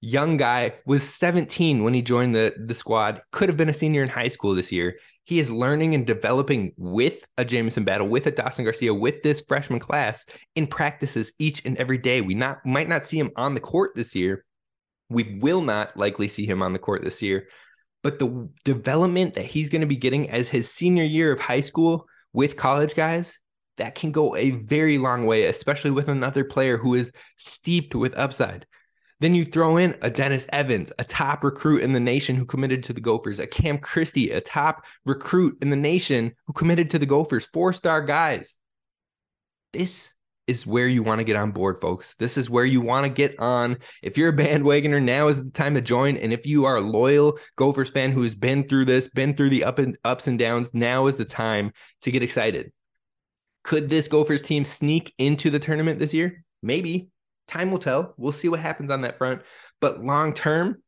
young 0.00 0.36
guy, 0.36 0.74
was 0.86 1.02
17 1.02 1.82
when 1.82 1.94
he 1.94 2.02
joined 2.02 2.34
the, 2.34 2.54
the 2.58 2.74
squad, 2.74 3.22
could 3.32 3.48
have 3.48 3.56
been 3.56 3.70
a 3.70 3.74
senior 3.74 4.02
in 4.02 4.08
high 4.08 4.28
school 4.28 4.54
this 4.54 4.70
year. 4.70 4.98
He 5.24 5.38
is 5.38 5.50
learning 5.50 5.94
and 5.94 6.06
developing 6.06 6.72
with 6.76 7.24
a 7.38 7.44
Jamison 7.44 7.84
Battle, 7.84 8.08
with 8.08 8.26
a 8.26 8.30
Dawson 8.30 8.64
Garcia, 8.64 8.94
with 8.94 9.22
this 9.22 9.42
freshman 9.46 9.80
class 9.80 10.26
in 10.54 10.66
practices 10.66 11.32
each 11.38 11.64
and 11.64 11.76
every 11.78 11.98
day. 11.98 12.20
We 12.20 12.34
not 12.34 12.64
might 12.66 12.88
not 12.88 13.06
see 13.06 13.18
him 13.18 13.30
on 13.36 13.54
the 13.54 13.60
court 13.60 13.92
this 13.94 14.14
year. 14.14 14.44
We 15.08 15.38
will 15.40 15.62
not 15.62 15.96
likely 15.96 16.28
see 16.28 16.46
him 16.46 16.62
on 16.62 16.72
the 16.72 16.78
court 16.78 17.02
this 17.02 17.22
year. 17.22 17.48
But 18.02 18.18
the 18.18 18.50
development 18.64 19.34
that 19.34 19.46
he's 19.46 19.70
going 19.70 19.80
to 19.80 19.86
be 19.86 19.96
getting 19.96 20.28
as 20.28 20.48
his 20.48 20.70
senior 20.70 21.04
year 21.04 21.32
of 21.32 21.40
high 21.40 21.62
school 21.62 22.06
with 22.34 22.56
college 22.56 22.94
guys, 22.94 23.38
that 23.76 23.94
can 23.94 24.12
go 24.12 24.36
a 24.36 24.50
very 24.50 24.98
long 24.98 25.26
way, 25.26 25.46
especially 25.46 25.90
with 25.90 26.08
another 26.08 26.44
player 26.44 26.76
who 26.76 26.94
is 26.94 27.10
steeped 27.36 27.94
with 27.94 28.16
upside. 28.16 28.66
Then 29.20 29.34
you 29.34 29.44
throw 29.44 29.76
in 29.76 29.96
a 30.02 30.10
Dennis 30.10 30.46
Evans, 30.52 30.92
a 30.98 31.04
top 31.04 31.44
recruit 31.44 31.82
in 31.82 31.92
the 31.92 32.00
nation 32.00 32.36
who 32.36 32.44
committed 32.44 32.82
to 32.84 32.92
the 32.92 33.00
Gophers, 33.00 33.38
a 33.38 33.46
Cam 33.46 33.78
Christie, 33.78 34.30
a 34.30 34.40
top 34.40 34.84
recruit 35.04 35.56
in 35.62 35.70
the 35.70 35.76
nation 35.76 36.32
who 36.46 36.52
committed 36.52 36.90
to 36.90 36.98
the 36.98 37.06
Gophers, 37.06 37.46
four 37.46 37.72
star 37.72 38.02
guys. 38.02 38.56
This 39.72 40.12
is 40.46 40.66
where 40.66 40.86
you 40.86 41.02
want 41.02 41.20
to 41.20 41.24
get 41.24 41.36
on 41.36 41.52
board, 41.52 41.80
folks. 41.80 42.14
This 42.16 42.36
is 42.36 42.50
where 42.50 42.64
you 42.64 42.80
want 42.80 43.04
to 43.04 43.08
get 43.08 43.38
on. 43.38 43.78
If 44.02 44.18
you're 44.18 44.28
a 44.28 44.36
bandwagoner, 44.36 45.02
now 45.02 45.28
is 45.28 45.42
the 45.42 45.50
time 45.50 45.74
to 45.74 45.80
join. 45.80 46.16
And 46.16 46.32
if 46.32 46.44
you 46.44 46.66
are 46.66 46.76
a 46.76 46.82
loyal 46.82 47.38
Gophers 47.56 47.90
fan 47.90 48.12
who 48.12 48.22
has 48.22 48.34
been 48.34 48.68
through 48.68 48.84
this, 48.84 49.08
been 49.08 49.34
through 49.34 49.50
the 49.50 49.64
up 49.64 49.78
and 49.78 49.96
ups 50.04 50.26
and 50.26 50.38
downs, 50.38 50.74
now 50.74 51.06
is 51.06 51.16
the 51.16 51.24
time 51.24 51.72
to 52.02 52.10
get 52.10 52.22
excited. 52.22 52.72
Could 53.62 53.88
this 53.88 54.08
Gophers 54.08 54.42
team 54.42 54.64
sneak 54.66 55.14
into 55.16 55.48
the 55.48 55.58
tournament 55.58 55.98
this 55.98 56.12
year? 56.12 56.44
Maybe 56.62 57.08
time 57.46 57.70
will 57.70 57.78
tell. 57.78 58.14
We'll 58.16 58.32
see 58.32 58.48
what 58.48 58.60
happens 58.60 58.90
on 58.90 59.02
that 59.02 59.18
front. 59.18 59.42
But 59.80 60.04
long 60.04 60.32
term, 60.32 60.82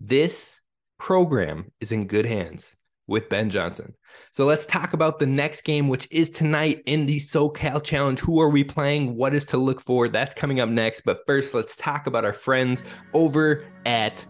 this 0.00 0.60
program 0.98 1.72
is 1.80 1.92
in 1.92 2.06
good 2.06 2.26
hands 2.26 2.74
with 3.06 3.28
Ben 3.28 3.50
Johnson. 3.50 3.94
So 4.32 4.44
let's 4.44 4.66
talk 4.66 4.92
about 4.92 5.18
the 5.18 5.26
next 5.26 5.62
game, 5.62 5.88
which 5.88 6.06
is 6.10 6.30
tonight 6.30 6.82
in 6.86 7.06
the 7.06 7.18
SoCal 7.18 7.82
Challenge. 7.82 8.20
Who 8.20 8.40
are 8.40 8.48
we 8.48 8.62
playing? 8.64 9.16
What 9.16 9.34
is 9.34 9.44
to 9.46 9.56
look 9.56 9.80
for? 9.80 10.08
That's 10.08 10.34
coming 10.34 10.60
up 10.60 10.68
next. 10.68 11.02
But 11.02 11.22
first, 11.26 11.52
let's 11.52 11.76
talk 11.76 12.06
about 12.06 12.24
our 12.24 12.32
friends 12.32 12.84
over 13.12 13.64
at 13.84 14.24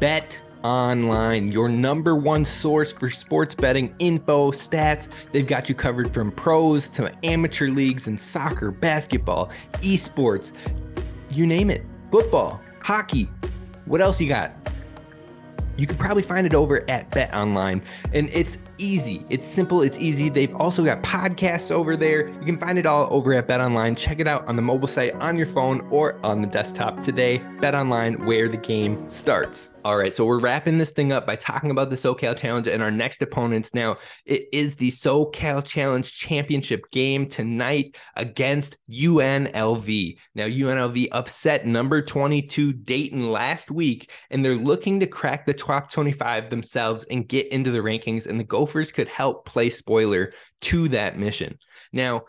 Bet 0.00 0.40
Online, 0.64 1.50
your 1.50 1.68
number 1.68 2.14
one 2.14 2.44
source 2.44 2.92
for 2.92 3.10
sports 3.10 3.54
betting 3.54 3.94
info, 3.98 4.52
stats. 4.52 5.08
They've 5.32 5.46
got 5.46 5.68
you 5.68 5.74
covered 5.74 6.14
from 6.14 6.30
pros 6.30 6.88
to 6.90 7.12
amateur 7.24 7.68
leagues 7.68 8.06
and 8.06 8.18
soccer, 8.18 8.70
basketball, 8.70 9.50
esports, 9.80 10.52
you 11.30 11.46
name 11.46 11.68
it, 11.68 11.84
football, 12.12 12.60
hockey. 12.80 13.28
What 13.86 14.00
else 14.00 14.20
you 14.20 14.28
got? 14.28 14.52
You 15.76 15.86
can 15.86 15.96
probably 15.96 16.22
find 16.22 16.46
it 16.46 16.54
over 16.54 16.88
at 16.88 17.10
Bet 17.10 17.34
Online, 17.34 17.82
and 18.12 18.28
it's 18.32 18.58
easy. 18.82 19.24
It's 19.30 19.46
simple. 19.46 19.82
It's 19.82 19.98
easy. 19.98 20.28
They've 20.28 20.54
also 20.56 20.84
got 20.84 21.02
podcasts 21.02 21.70
over 21.70 21.96
there. 21.96 22.28
You 22.28 22.44
can 22.44 22.58
find 22.58 22.78
it 22.78 22.86
all 22.86 23.08
over 23.10 23.32
at 23.32 23.46
Bet 23.46 23.60
Online. 23.60 23.94
Check 23.94 24.18
it 24.18 24.26
out 24.26 24.46
on 24.48 24.56
the 24.56 24.62
mobile 24.62 24.88
site, 24.88 25.14
on 25.14 25.36
your 25.36 25.46
phone, 25.46 25.86
or 25.90 26.18
on 26.24 26.40
the 26.42 26.48
desktop 26.48 27.00
today. 27.00 27.38
Bet 27.60 27.74
Online, 27.74 28.24
where 28.26 28.48
the 28.48 28.56
game 28.56 29.08
starts. 29.08 29.72
All 29.84 29.96
right, 29.96 30.14
so 30.14 30.24
we're 30.24 30.38
wrapping 30.38 30.78
this 30.78 30.90
thing 30.90 31.10
up 31.10 31.26
by 31.26 31.34
talking 31.34 31.72
about 31.72 31.90
the 31.90 31.96
SoCal 31.96 32.36
Challenge 32.36 32.68
and 32.68 32.80
our 32.80 32.92
next 32.92 33.20
opponents. 33.20 33.74
Now, 33.74 33.96
it 34.24 34.46
is 34.52 34.76
the 34.76 34.92
SoCal 34.92 35.64
Challenge 35.64 36.08
Championship 36.08 36.88
game 36.92 37.26
tonight 37.26 37.96
against 38.14 38.76
UNLV. 38.88 40.16
Now, 40.36 40.44
UNLV 40.44 41.08
upset 41.10 41.66
number 41.66 42.00
22 42.00 42.72
Dayton 42.74 43.32
last 43.32 43.72
week, 43.72 44.12
and 44.30 44.44
they're 44.44 44.54
looking 44.54 45.00
to 45.00 45.06
crack 45.06 45.46
the 45.46 45.54
top 45.54 45.90
25 45.90 46.50
themselves 46.50 47.02
and 47.10 47.26
get 47.26 47.48
into 47.48 47.72
the 47.72 47.80
rankings. 47.80 48.28
And 48.28 48.38
the 48.38 48.44
Gophers 48.72 48.90
could 48.90 49.08
help 49.08 49.44
play 49.44 49.68
spoiler 49.68 50.32
to 50.62 50.88
that 50.88 51.18
mission. 51.18 51.58
Now, 51.92 52.22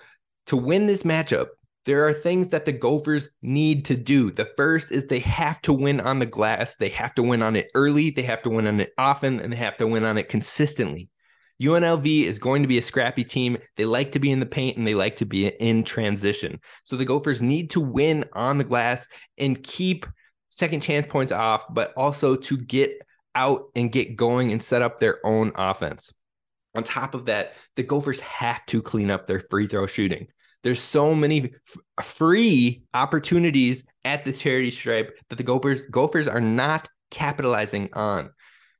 to 0.47 0.57
win 0.57 0.87
this 0.87 1.03
matchup, 1.03 1.47
there 1.85 2.05
are 2.05 2.11
things 2.11 2.49
that 2.49 2.65
the 2.65 2.73
Gophers 2.73 3.29
need 3.41 3.85
to 3.85 3.95
do. 3.95 4.29
The 4.29 4.49
first 4.57 4.91
is 4.91 5.07
they 5.07 5.19
have 5.19 5.61
to 5.61 5.71
win 5.71 6.01
on 6.01 6.19
the 6.19 6.25
glass. 6.25 6.75
They 6.75 6.89
have 6.89 7.15
to 7.15 7.23
win 7.23 7.41
on 7.41 7.55
it 7.55 7.69
early. 7.75 8.09
They 8.09 8.23
have 8.23 8.41
to 8.43 8.49
win 8.49 8.67
on 8.67 8.81
it 8.81 8.91
often, 8.97 9.39
and 9.39 9.53
they 9.53 9.57
have 9.57 9.77
to 9.77 9.87
win 9.87 10.03
on 10.03 10.17
it 10.17 10.27
consistently. 10.27 11.09
UNLV 11.61 12.23
is 12.23 12.39
going 12.39 12.61
to 12.61 12.67
be 12.67 12.77
a 12.77 12.81
scrappy 12.81 13.23
team. 13.23 13.57
They 13.77 13.85
like 13.85 14.11
to 14.11 14.19
be 14.19 14.31
in 14.31 14.41
the 14.41 14.45
paint 14.45 14.75
and 14.75 14.85
they 14.85 14.95
like 14.95 15.15
to 15.17 15.25
be 15.25 15.47
in 15.47 15.83
transition. 15.83 16.59
So 16.83 16.97
the 16.97 17.05
Gophers 17.05 17.41
need 17.41 17.69
to 17.69 17.79
win 17.79 18.25
on 18.33 18.57
the 18.57 18.65
glass 18.65 19.07
and 19.37 19.63
keep 19.63 20.05
second 20.49 20.81
chance 20.81 21.07
points 21.07 21.31
off, 21.31 21.73
but 21.73 21.93
also 21.95 22.35
to 22.35 22.57
get 22.57 22.91
out 23.35 23.69
and 23.75 23.91
get 23.91 24.15
going 24.15 24.51
and 24.51 24.61
set 24.61 24.81
up 24.81 24.99
their 24.99 25.25
own 25.25 25.51
offense. 25.55 26.13
On 26.75 26.83
top 26.83 27.13
of 27.13 27.25
that, 27.25 27.55
the 27.75 27.83
Gophers 27.83 28.19
have 28.21 28.65
to 28.67 28.81
clean 28.81 29.11
up 29.11 29.27
their 29.27 29.43
free 29.49 29.67
throw 29.67 29.85
shooting. 29.85 30.27
There's 30.63 30.81
so 30.81 31.13
many 31.13 31.53
f- 31.67 32.05
free 32.05 32.83
opportunities 32.93 33.85
at 34.05 34.25
the 34.25 34.33
charity 34.33 34.71
stripe 34.71 35.17
that 35.29 35.35
the 35.35 35.43
Gophers 35.43 35.81
Gophers 35.91 36.27
are 36.27 36.41
not 36.41 36.87
capitalizing 37.11 37.89
on. 37.93 38.31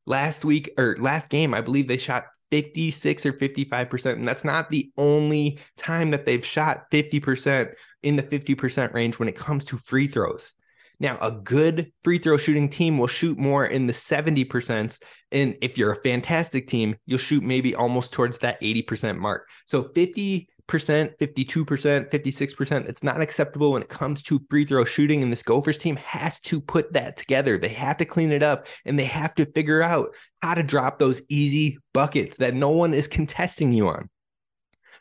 Last 0.06 0.44
week 0.44 0.72
or 0.78 0.98
last 1.00 1.30
game, 1.30 1.54
I 1.54 1.62
believe 1.62 1.88
they 1.88 1.98
shot 1.98 2.26
56 2.52 3.26
or 3.26 3.34
55%. 3.34 4.14
And 4.14 4.28
that's 4.28 4.44
not 4.44 4.70
the 4.70 4.92
only 4.98 5.60
time 5.78 6.12
that 6.12 6.26
they've 6.26 6.46
shot 6.46 6.90
50% 6.92 7.74
in 8.04 8.16
the 8.16 8.24
50% 8.24 8.94
range 8.94 9.18
when 9.18 9.28
it 9.28 9.36
comes 9.36 9.66
to 9.66 9.78
free 9.78 10.08
throws. 10.08 10.54
Now, 11.00 11.18
a 11.22 11.32
good 11.32 11.92
free 12.04 12.18
throw 12.18 12.38
shooting 12.38 12.70
team 12.70 12.98
will 12.98 13.08
shoot 13.08 13.38
more 13.38 13.66
in 13.66 13.88
the 13.88 13.94
70%. 13.94 15.02
And 15.32 15.58
if 15.62 15.78
you're 15.78 15.92
a 15.92 16.02
fantastic 16.02 16.68
team, 16.68 16.96
you'll 17.06 17.18
shoot 17.18 17.44
maybe 17.44 17.76
almost 17.76 18.14
towards 18.14 18.40
that 18.40 18.62
80% 18.62 19.18
mark. 19.18 19.50
So 19.66 19.90
50 19.96 20.48
percent 20.68 21.18
52%, 21.20 22.10
56%. 22.10 22.88
It's 22.88 23.04
not 23.04 23.22
acceptable 23.22 23.74
when 23.74 23.82
it 23.82 23.90
comes 23.90 24.24
to 24.24 24.42
free 24.50 24.66
throw 24.66 24.86
shooting. 24.86 25.22
And 25.22 25.32
this 25.32 25.44
Gophers 25.44 25.78
team 25.78 25.98
has 25.98 26.40
to 26.42 26.62
put 26.62 26.94
that 26.94 27.18
together. 27.18 27.58
They 27.58 27.70
have 27.70 27.98
to 27.98 28.06
clean 28.06 28.32
it 28.32 28.44
up 28.44 28.68
and 28.86 28.98
they 28.98 29.06
have 29.06 29.36
to 29.36 29.46
figure 29.46 29.82
out 29.82 30.16
how 30.42 30.54
to 30.54 30.64
drop 30.64 31.00
those 31.00 31.22
easy 31.30 31.78
buckets 31.94 32.38
that 32.38 32.54
no 32.54 32.70
one 32.70 32.94
is 32.94 33.08
contesting 33.08 33.74
you 33.74 33.90
on. 33.90 34.10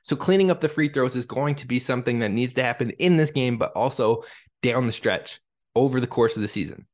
So 0.03 0.17
cleaning 0.17 0.51
up 0.51 0.61
the 0.61 0.69
free 0.69 0.89
throws 0.89 1.15
is 1.15 1.27
going 1.27 1.55
to 1.57 1.67
be 1.67 1.79
something 1.79 2.19
that 2.21 2.33
needs 2.33 2.55
to 2.55 2.65
happen 2.65 2.91
in 2.99 3.17
this 3.17 3.31
game, 3.31 3.57
but 3.57 3.73
also 3.77 4.25
down 4.63 4.87
the 4.87 4.93
stretch 4.93 5.41
over 5.75 6.01
the 6.01 6.07
course 6.07 6.37
of 6.37 6.43
the 6.43 6.49
season. 6.49 6.87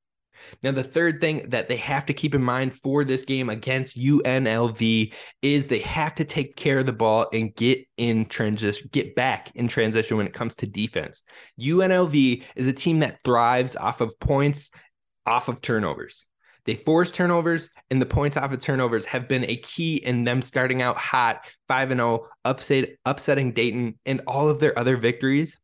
Now, 0.63 0.73
the 0.73 0.85
third 0.85 1.21
thing 1.21 1.51
that 1.51 1.69
they 1.69 1.77
have 1.77 2.07
to 2.07 2.13
keep 2.13 2.35
in 2.35 2.43
mind 2.43 2.73
for 2.73 3.05
this 3.05 3.25
game 3.25 3.49
against 3.49 3.99
UNLV 3.99 5.13
is 5.43 5.67
they 5.67 5.81
have 5.81 6.15
to 6.17 6.25
take 6.25 6.57
care 6.57 6.79
of 6.79 6.87
the 6.87 6.93
ball 6.93 7.27
and 7.33 7.55
get 7.55 7.85
in 7.97 8.27
transition, 8.27 8.89
get 8.93 9.15
back 9.15 9.51
in 9.55 9.69
transition 9.69 10.17
when 10.17 10.27
it 10.27 10.35
comes 10.35 10.55
to 10.57 10.67
defense. 10.67 11.23
UNLV 11.61 12.45
is 12.57 12.67
a 12.67 12.73
team 12.73 13.01
that 13.01 13.23
thrives 13.25 13.77
off 13.77 14.01
of 14.01 14.19
points, 14.21 14.71
off 15.27 15.49
of 15.49 15.61
turnovers. 15.61 16.25
They 16.65 16.75
force 16.75 17.11
turnovers, 17.11 17.71
and 17.91 18.01
the 18.01 18.07
points 18.07 18.37
off 18.37 18.53
of 18.53 18.61
turnovers 18.61 19.07
have 19.07 19.27
been 19.27 19.45
a 19.49 19.57
key 19.57 19.97
in 19.97 20.25
them 20.25 20.43
starting 20.43 20.83
out 20.83 20.99
hot, 20.99 21.41
5 21.67 21.93
0, 21.93 22.27
upset, 22.45 22.91
upsetting 23.07 23.53
Dayton, 23.53 23.99
and 24.05 24.21
all 24.27 24.51
of 24.51 24.61
their 24.61 24.79
other 24.79 24.99
victories 24.99 25.59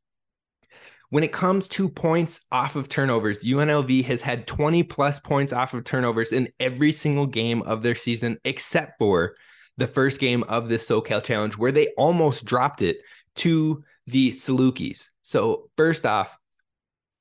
when 1.11 1.25
it 1.25 1.33
comes 1.33 1.69
to 1.69 1.89
points 1.89 2.41
off 2.51 2.77
of 2.77 2.89
turnovers, 2.89 3.39
UNLV 3.41 4.05
has 4.05 4.21
had 4.21 4.47
20 4.47 4.83
plus 4.85 5.19
points 5.19 5.53
off 5.53 5.75
of 5.75 5.85
turnovers 5.85 6.33
in 6.33 6.49
every 6.59 6.93
single 6.93 7.27
game 7.27 7.63
of 7.63 7.83
their 7.83 7.95
season, 7.95 8.39
except 8.45 8.99
for 8.99 9.37
the 9.77 9.87
first 9.87 10.21
game 10.21 10.43
of 10.45 10.69
this 10.69 10.89
SoCal 10.89 11.23
Challenge, 11.23 11.57
where 11.57 11.73
they 11.73 11.89
almost 11.97 12.45
dropped 12.45 12.83
it 12.83 12.99
to 13.37 13.85
the 14.07 14.31
Salukis. 14.31 15.09
So, 15.23 15.71
first 15.77 16.07
off, 16.07 16.37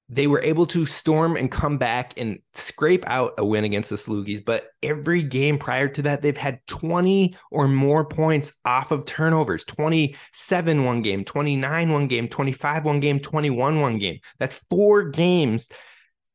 they 0.09 0.27
were 0.27 0.41
able 0.41 0.65
to 0.67 0.85
storm 0.85 1.35
and 1.35 1.51
come 1.51 1.77
back 1.77 2.13
and 2.17 2.39
scrape 2.53 3.03
out 3.07 3.33
a 3.37 3.45
win 3.45 3.63
against 3.63 3.89
the 3.89 3.95
Salukis. 3.95 4.43
But 4.43 4.67
every 4.83 5.23
game 5.23 5.57
prior 5.57 5.87
to 5.87 6.01
that, 6.03 6.21
they've 6.21 6.35
had 6.35 6.59
20 6.67 7.35
or 7.51 7.67
more 7.67 8.05
points 8.05 8.53
off 8.65 8.91
of 8.91 9.05
turnovers 9.05 9.63
27 9.63 10.83
one 10.83 11.01
game, 11.01 11.23
29 11.23 11.91
one 11.91 12.07
game, 12.07 12.27
25 12.27 12.85
one 12.85 12.99
game, 12.99 13.19
21 13.19 13.79
one 13.81 13.97
game. 13.97 14.19
That's 14.39 14.59
four 14.69 15.09
games 15.09 15.69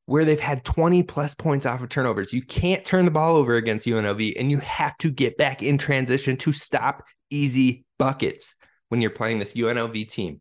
where 0.06 0.24
they've 0.24 0.40
had 0.40 0.64
20 0.64 1.02
plus 1.02 1.34
points 1.34 1.66
off 1.66 1.82
of 1.82 1.90
turnovers. 1.90 2.32
You 2.32 2.40
can't 2.40 2.82
turn 2.82 3.04
the 3.04 3.10
ball 3.10 3.36
over 3.36 3.56
against 3.56 3.86
UNLV, 3.86 4.40
and 4.40 4.50
you 4.50 4.56
have 4.58 4.96
to 4.98 5.10
get 5.10 5.36
back 5.36 5.62
in 5.62 5.76
transition 5.76 6.38
to 6.38 6.52
stop 6.54 7.04
easy 7.28 7.84
buckets 7.98 8.54
when 8.88 9.02
you're 9.02 9.10
playing 9.10 9.38
this 9.38 9.52
UNLV 9.52 10.08
team. 10.08 10.40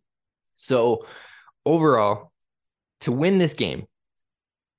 So, 0.55 1.05
overall, 1.65 2.31
to 3.01 3.11
win 3.11 3.37
this 3.37 3.53
game, 3.53 3.85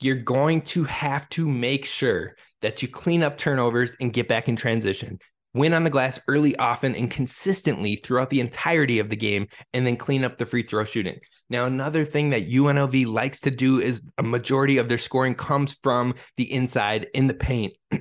you're 0.00 0.16
going 0.16 0.62
to 0.62 0.84
have 0.84 1.28
to 1.30 1.48
make 1.48 1.84
sure 1.84 2.36
that 2.62 2.82
you 2.82 2.88
clean 2.88 3.22
up 3.22 3.38
turnovers 3.38 3.92
and 4.00 4.12
get 4.12 4.28
back 4.28 4.48
in 4.48 4.56
transition. 4.56 5.18
Win 5.58 5.74
on 5.74 5.82
the 5.82 5.90
glass 5.90 6.20
early, 6.28 6.54
often, 6.56 6.94
and 6.94 7.10
consistently 7.10 7.96
throughout 7.96 8.30
the 8.30 8.38
entirety 8.38 9.00
of 9.00 9.08
the 9.08 9.16
game, 9.16 9.48
and 9.74 9.84
then 9.84 9.96
clean 9.96 10.22
up 10.22 10.38
the 10.38 10.46
free 10.46 10.62
throw 10.62 10.84
shooting. 10.84 11.18
Now, 11.50 11.64
another 11.64 12.04
thing 12.04 12.30
that 12.30 12.48
UNLV 12.48 13.06
likes 13.06 13.40
to 13.40 13.50
do 13.50 13.80
is 13.80 14.02
a 14.18 14.22
majority 14.22 14.78
of 14.78 14.88
their 14.88 14.98
scoring 14.98 15.34
comes 15.34 15.76
from 15.82 16.14
the 16.36 16.52
inside 16.52 17.08
in 17.12 17.26
the 17.26 17.34
paint. 17.34 17.74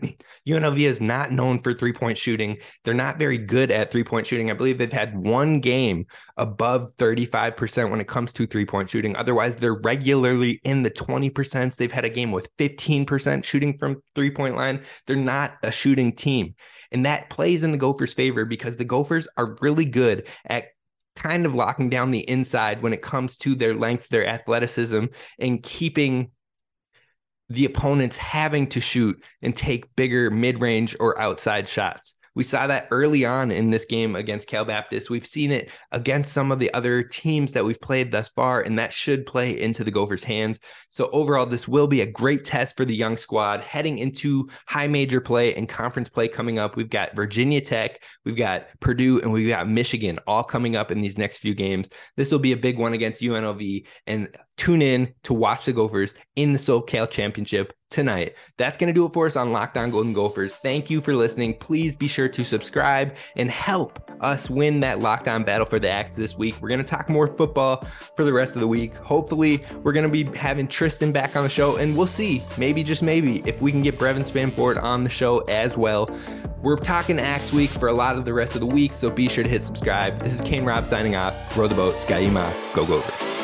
UNLV 0.47 0.79
is 0.79 1.01
not 1.01 1.31
known 1.31 1.57
for 1.57 1.73
three 1.73 1.93
point 1.93 2.19
shooting. 2.19 2.57
They're 2.83 2.93
not 2.93 3.17
very 3.17 3.39
good 3.39 3.71
at 3.71 3.89
three 3.89 4.03
point 4.03 4.27
shooting. 4.27 4.51
I 4.51 4.53
believe 4.53 4.77
they've 4.77 4.93
had 4.93 5.17
one 5.17 5.59
game 5.59 6.05
above 6.35 6.95
35% 6.97 7.89
when 7.89 8.01
it 8.01 8.07
comes 8.07 8.33
to 8.33 8.45
three 8.45 8.65
point 8.65 8.91
shooting. 8.91 9.15
Otherwise, 9.15 9.55
they're 9.55 9.81
regularly 9.81 10.59
in 10.63 10.83
the 10.83 10.91
20%. 10.91 11.75
They've 11.75 11.91
had 11.91 12.05
a 12.05 12.09
game 12.09 12.31
with 12.31 12.55
15% 12.57 13.43
shooting 13.43 13.79
from 13.79 14.03
three 14.13 14.29
point 14.29 14.55
line. 14.55 14.83
They're 15.07 15.15
not 15.15 15.53
a 15.63 15.71
shooting 15.71 16.11
team. 16.11 16.53
And 16.91 17.05
that 17.05 17.29
plays 17.29 17.63
in 17.63 17.71
the 17.71 17.77
Gophers' 17.77 18.13
favor 18.13 18.45
because 18.45 18.77
the 18.77 18.85
Gophers 18.85 19.27
are 19.37 19.57
really 19.61 19.85
good 19.85 20.27
at 20.45 20.67
kind 21.15 21.45
of 21.45 21.55
locking 21.55 21.89
down 21.89 22.11
the 22.11 22.29
inside 22.29 22.81
when 22.81 22.93
it 22.93 23.01
comes 23.01 23.37
to 23.37 23.55
their 23.55 23.73
length, 23.73 24.09
their 24.09 24.27
athleticism, 24.27 25.05
and 25.39 25.63
keeping 25.63 26.31
the 27.49 27.65
opponents 27.65 28.17
having 28.17 28.67
to 28.67 28.81
shoot 28.81 29.21
and 29.41 29.55
take 29.55 29.95
bigger 29.95 30.29
mid 30.29 30.61
range 30.61 30.95
or 30.99 31.19
outside 31.19 31.67
shots. 31.67 32.15
We 32.37 32.43
saw 32.43 32.67
that 32.67 32.87
early 32.91 33.25
on 33.25 33.49
in 33.49 33.71
this 33.71 33.85
game 33.85 34.15
against 34.15 34.47
Cal 34.47 34.63
Baptist. 34.63 35.09
We've 35.09 35.25
seen 35.25 35.49
it 35.49 35.71
against 35.91 36.31
some 36.31 36.51
of 36.51 36.59
the 36.59 36.71
other 36.71 37.01
teams 37.01 37.53
that 37.53 37.65
we've 37.65 37.81
played 37.81 38.11
thus 38.11 38.29
far, 38.29 38.61
and 38.61 38.77
that 38.77 38.93
should 38.93 39.25
play 39.25 39.59
into 39.59 39.83
the 39.83 39.89
Gophers' 39.89 40.23
hands. 40.23 40.59
So, 40.91 41.09
overall, 41.11 41.47
this 41.47 41.67
will 41.67 41.87
be 41.87 42.01
a 42.01 42.05
great 42.05 42.43
test 42.43 42.77
for 42.77 42.85
the 42.85 42.95
young 42.95 43.17
squad 43.17 43.61
heading 43.61 43.97
into 43.97 44.47
high 44.67 44.85
major 44.85 45.19
play 45.19 45.55
and 45.55 45.67
conference 45.67 46.09
play 46.09 46.27
coming 46.27 46.59
up. 46.59 46.75
We've 46.75 46.91
got 46.91 47.15
Virginia 47.15 47.59
Tech, 47.59 48.03
we've 48.23 48.37
got 48.37 48.67
Purdue, 48.81 49.19
and 49.21 49.33
we've 49.33 49.49
got 49.49 49.67
Michigan 49.67 50.19
all 50.27 50.43
coming 50.43 50.75
up 50.75 50.91
in 50.91 51.01
these 51.01 51.17
next 51.17 51.39
few 51.39 51.55
games. 51.55 51.89
This 52.17 52.31
will 52.31 52.37
be 52.37 52.51
a 52.51 52.57
big 52.57 52.77
one 52.77 52.93
against 52.93 53.19
UNLV. 53.19 53.87
And 54.05 54.29
tune 54.57 54.83
in 54.83 55.11
to 55.23 55.33
watch 55.33 55.65
the 55.65 55.73
Gophers 55.73 56.13
in 56.35 56.53
the 56.53 56.59
SoCal 56.59 57.09
Championship 57.09 57.73
tonight. 57.89 58.35
That's 58.57 58.77
going 58.77 58.87
to 58.87 58.93
do 58.93 59.05
it 59.05 59.13
for 59.13 59.25
us 59.25 59.35
on 59.35 59.51
Locked 59.51 59.77
On 59.77 59.91
Golden 59.91 60.13
Gophers. 60.13 60.53
Thank 60.53 60.89
you 60.89 61.01
for 61.01 61.13
listening. 61.13 61.53
Please 61.55 61.95
be 61.95 62.07
sure 62.07 62.27
to 62.27 62.43
subscribe 62.43 63.15
and 63.35 63.49
help 63.49 63.99
us 64.21 64.49
win 64.49 64.79
that 64.79 64.99
locked 64.99 65.27
on 65.27 65.43
battle 65.43 65.65
for 65.65 65.79
the 65.79 65.89
Axe 65.89 66.15
this 66.15 66.37
week. 66.37 66.55
We're 66.61 66.69
going 66.69 66.83
to 66.83 66.87
talk 66.87 67.09
more 67.09 67.27
football 67.27 67.83
for 68.15 68.23
the 68.23 68.33
rest 68.33 68.55
of 68.55 68.61
the 68.61 68.67
week. 68.67 68.95
Hopefully, 68.95 69.63
we're 69.83 69.93
going 69.93 70.11
to 70.11 70.23
be 70.23 70.37
having 70.37 70.67
Tristan 70.67 71.11
back 71.11 71.35
on 71.35 71.43
the 71.43 71.49
show, 71.49 71.77
and 71.77 71.95
we'll 71.95 72.07
see, 72.07 72.41
maybe 72.57 72.83
just 72.83 73.03
maybe, 73.03 73.41
if 73.45 73.61
we 73.61 73.71
can 73.71 73.83
get 73.83 73.99
Brevyn 73.99 74.23
Spann-Ford 74.23 74.77
on 74.79 75.03
the 75.03 75.09
show 75.09 75.39
as 75.41 75.77
well. 75.77 76.09
We're 76.61 76.77
talking 76.77 77.19
Axe 77.19 77.53
Week 77.53 77.69
for 77.69 77.87
a 77.87 77.93
lot 77.93 78.17
of 78.17 78.25
the 78.25 78.33
rest 78.33 78.55
of 78.55 78.61
the 78.61 78.67
week, 78.67 78.93
so 78.93 79.09
be 79.09 79.29
sure 79.29 79.43
to 79.43 79.49
hit 79.49 79.61
subscribe. 79.61 80.19
This 80.21 80.33
is 80.33 80.41
Kane 80.41 80.65
Rob 80.65 80.87
signing 80.87 81.15
off. 81.15 81.55
Row 81.55 81.67
the 81.67 81.75
boat, 81.75 81.99
Sky 81.99 82.27
Go 82.73 82.85
Gophers. 82.85 83.36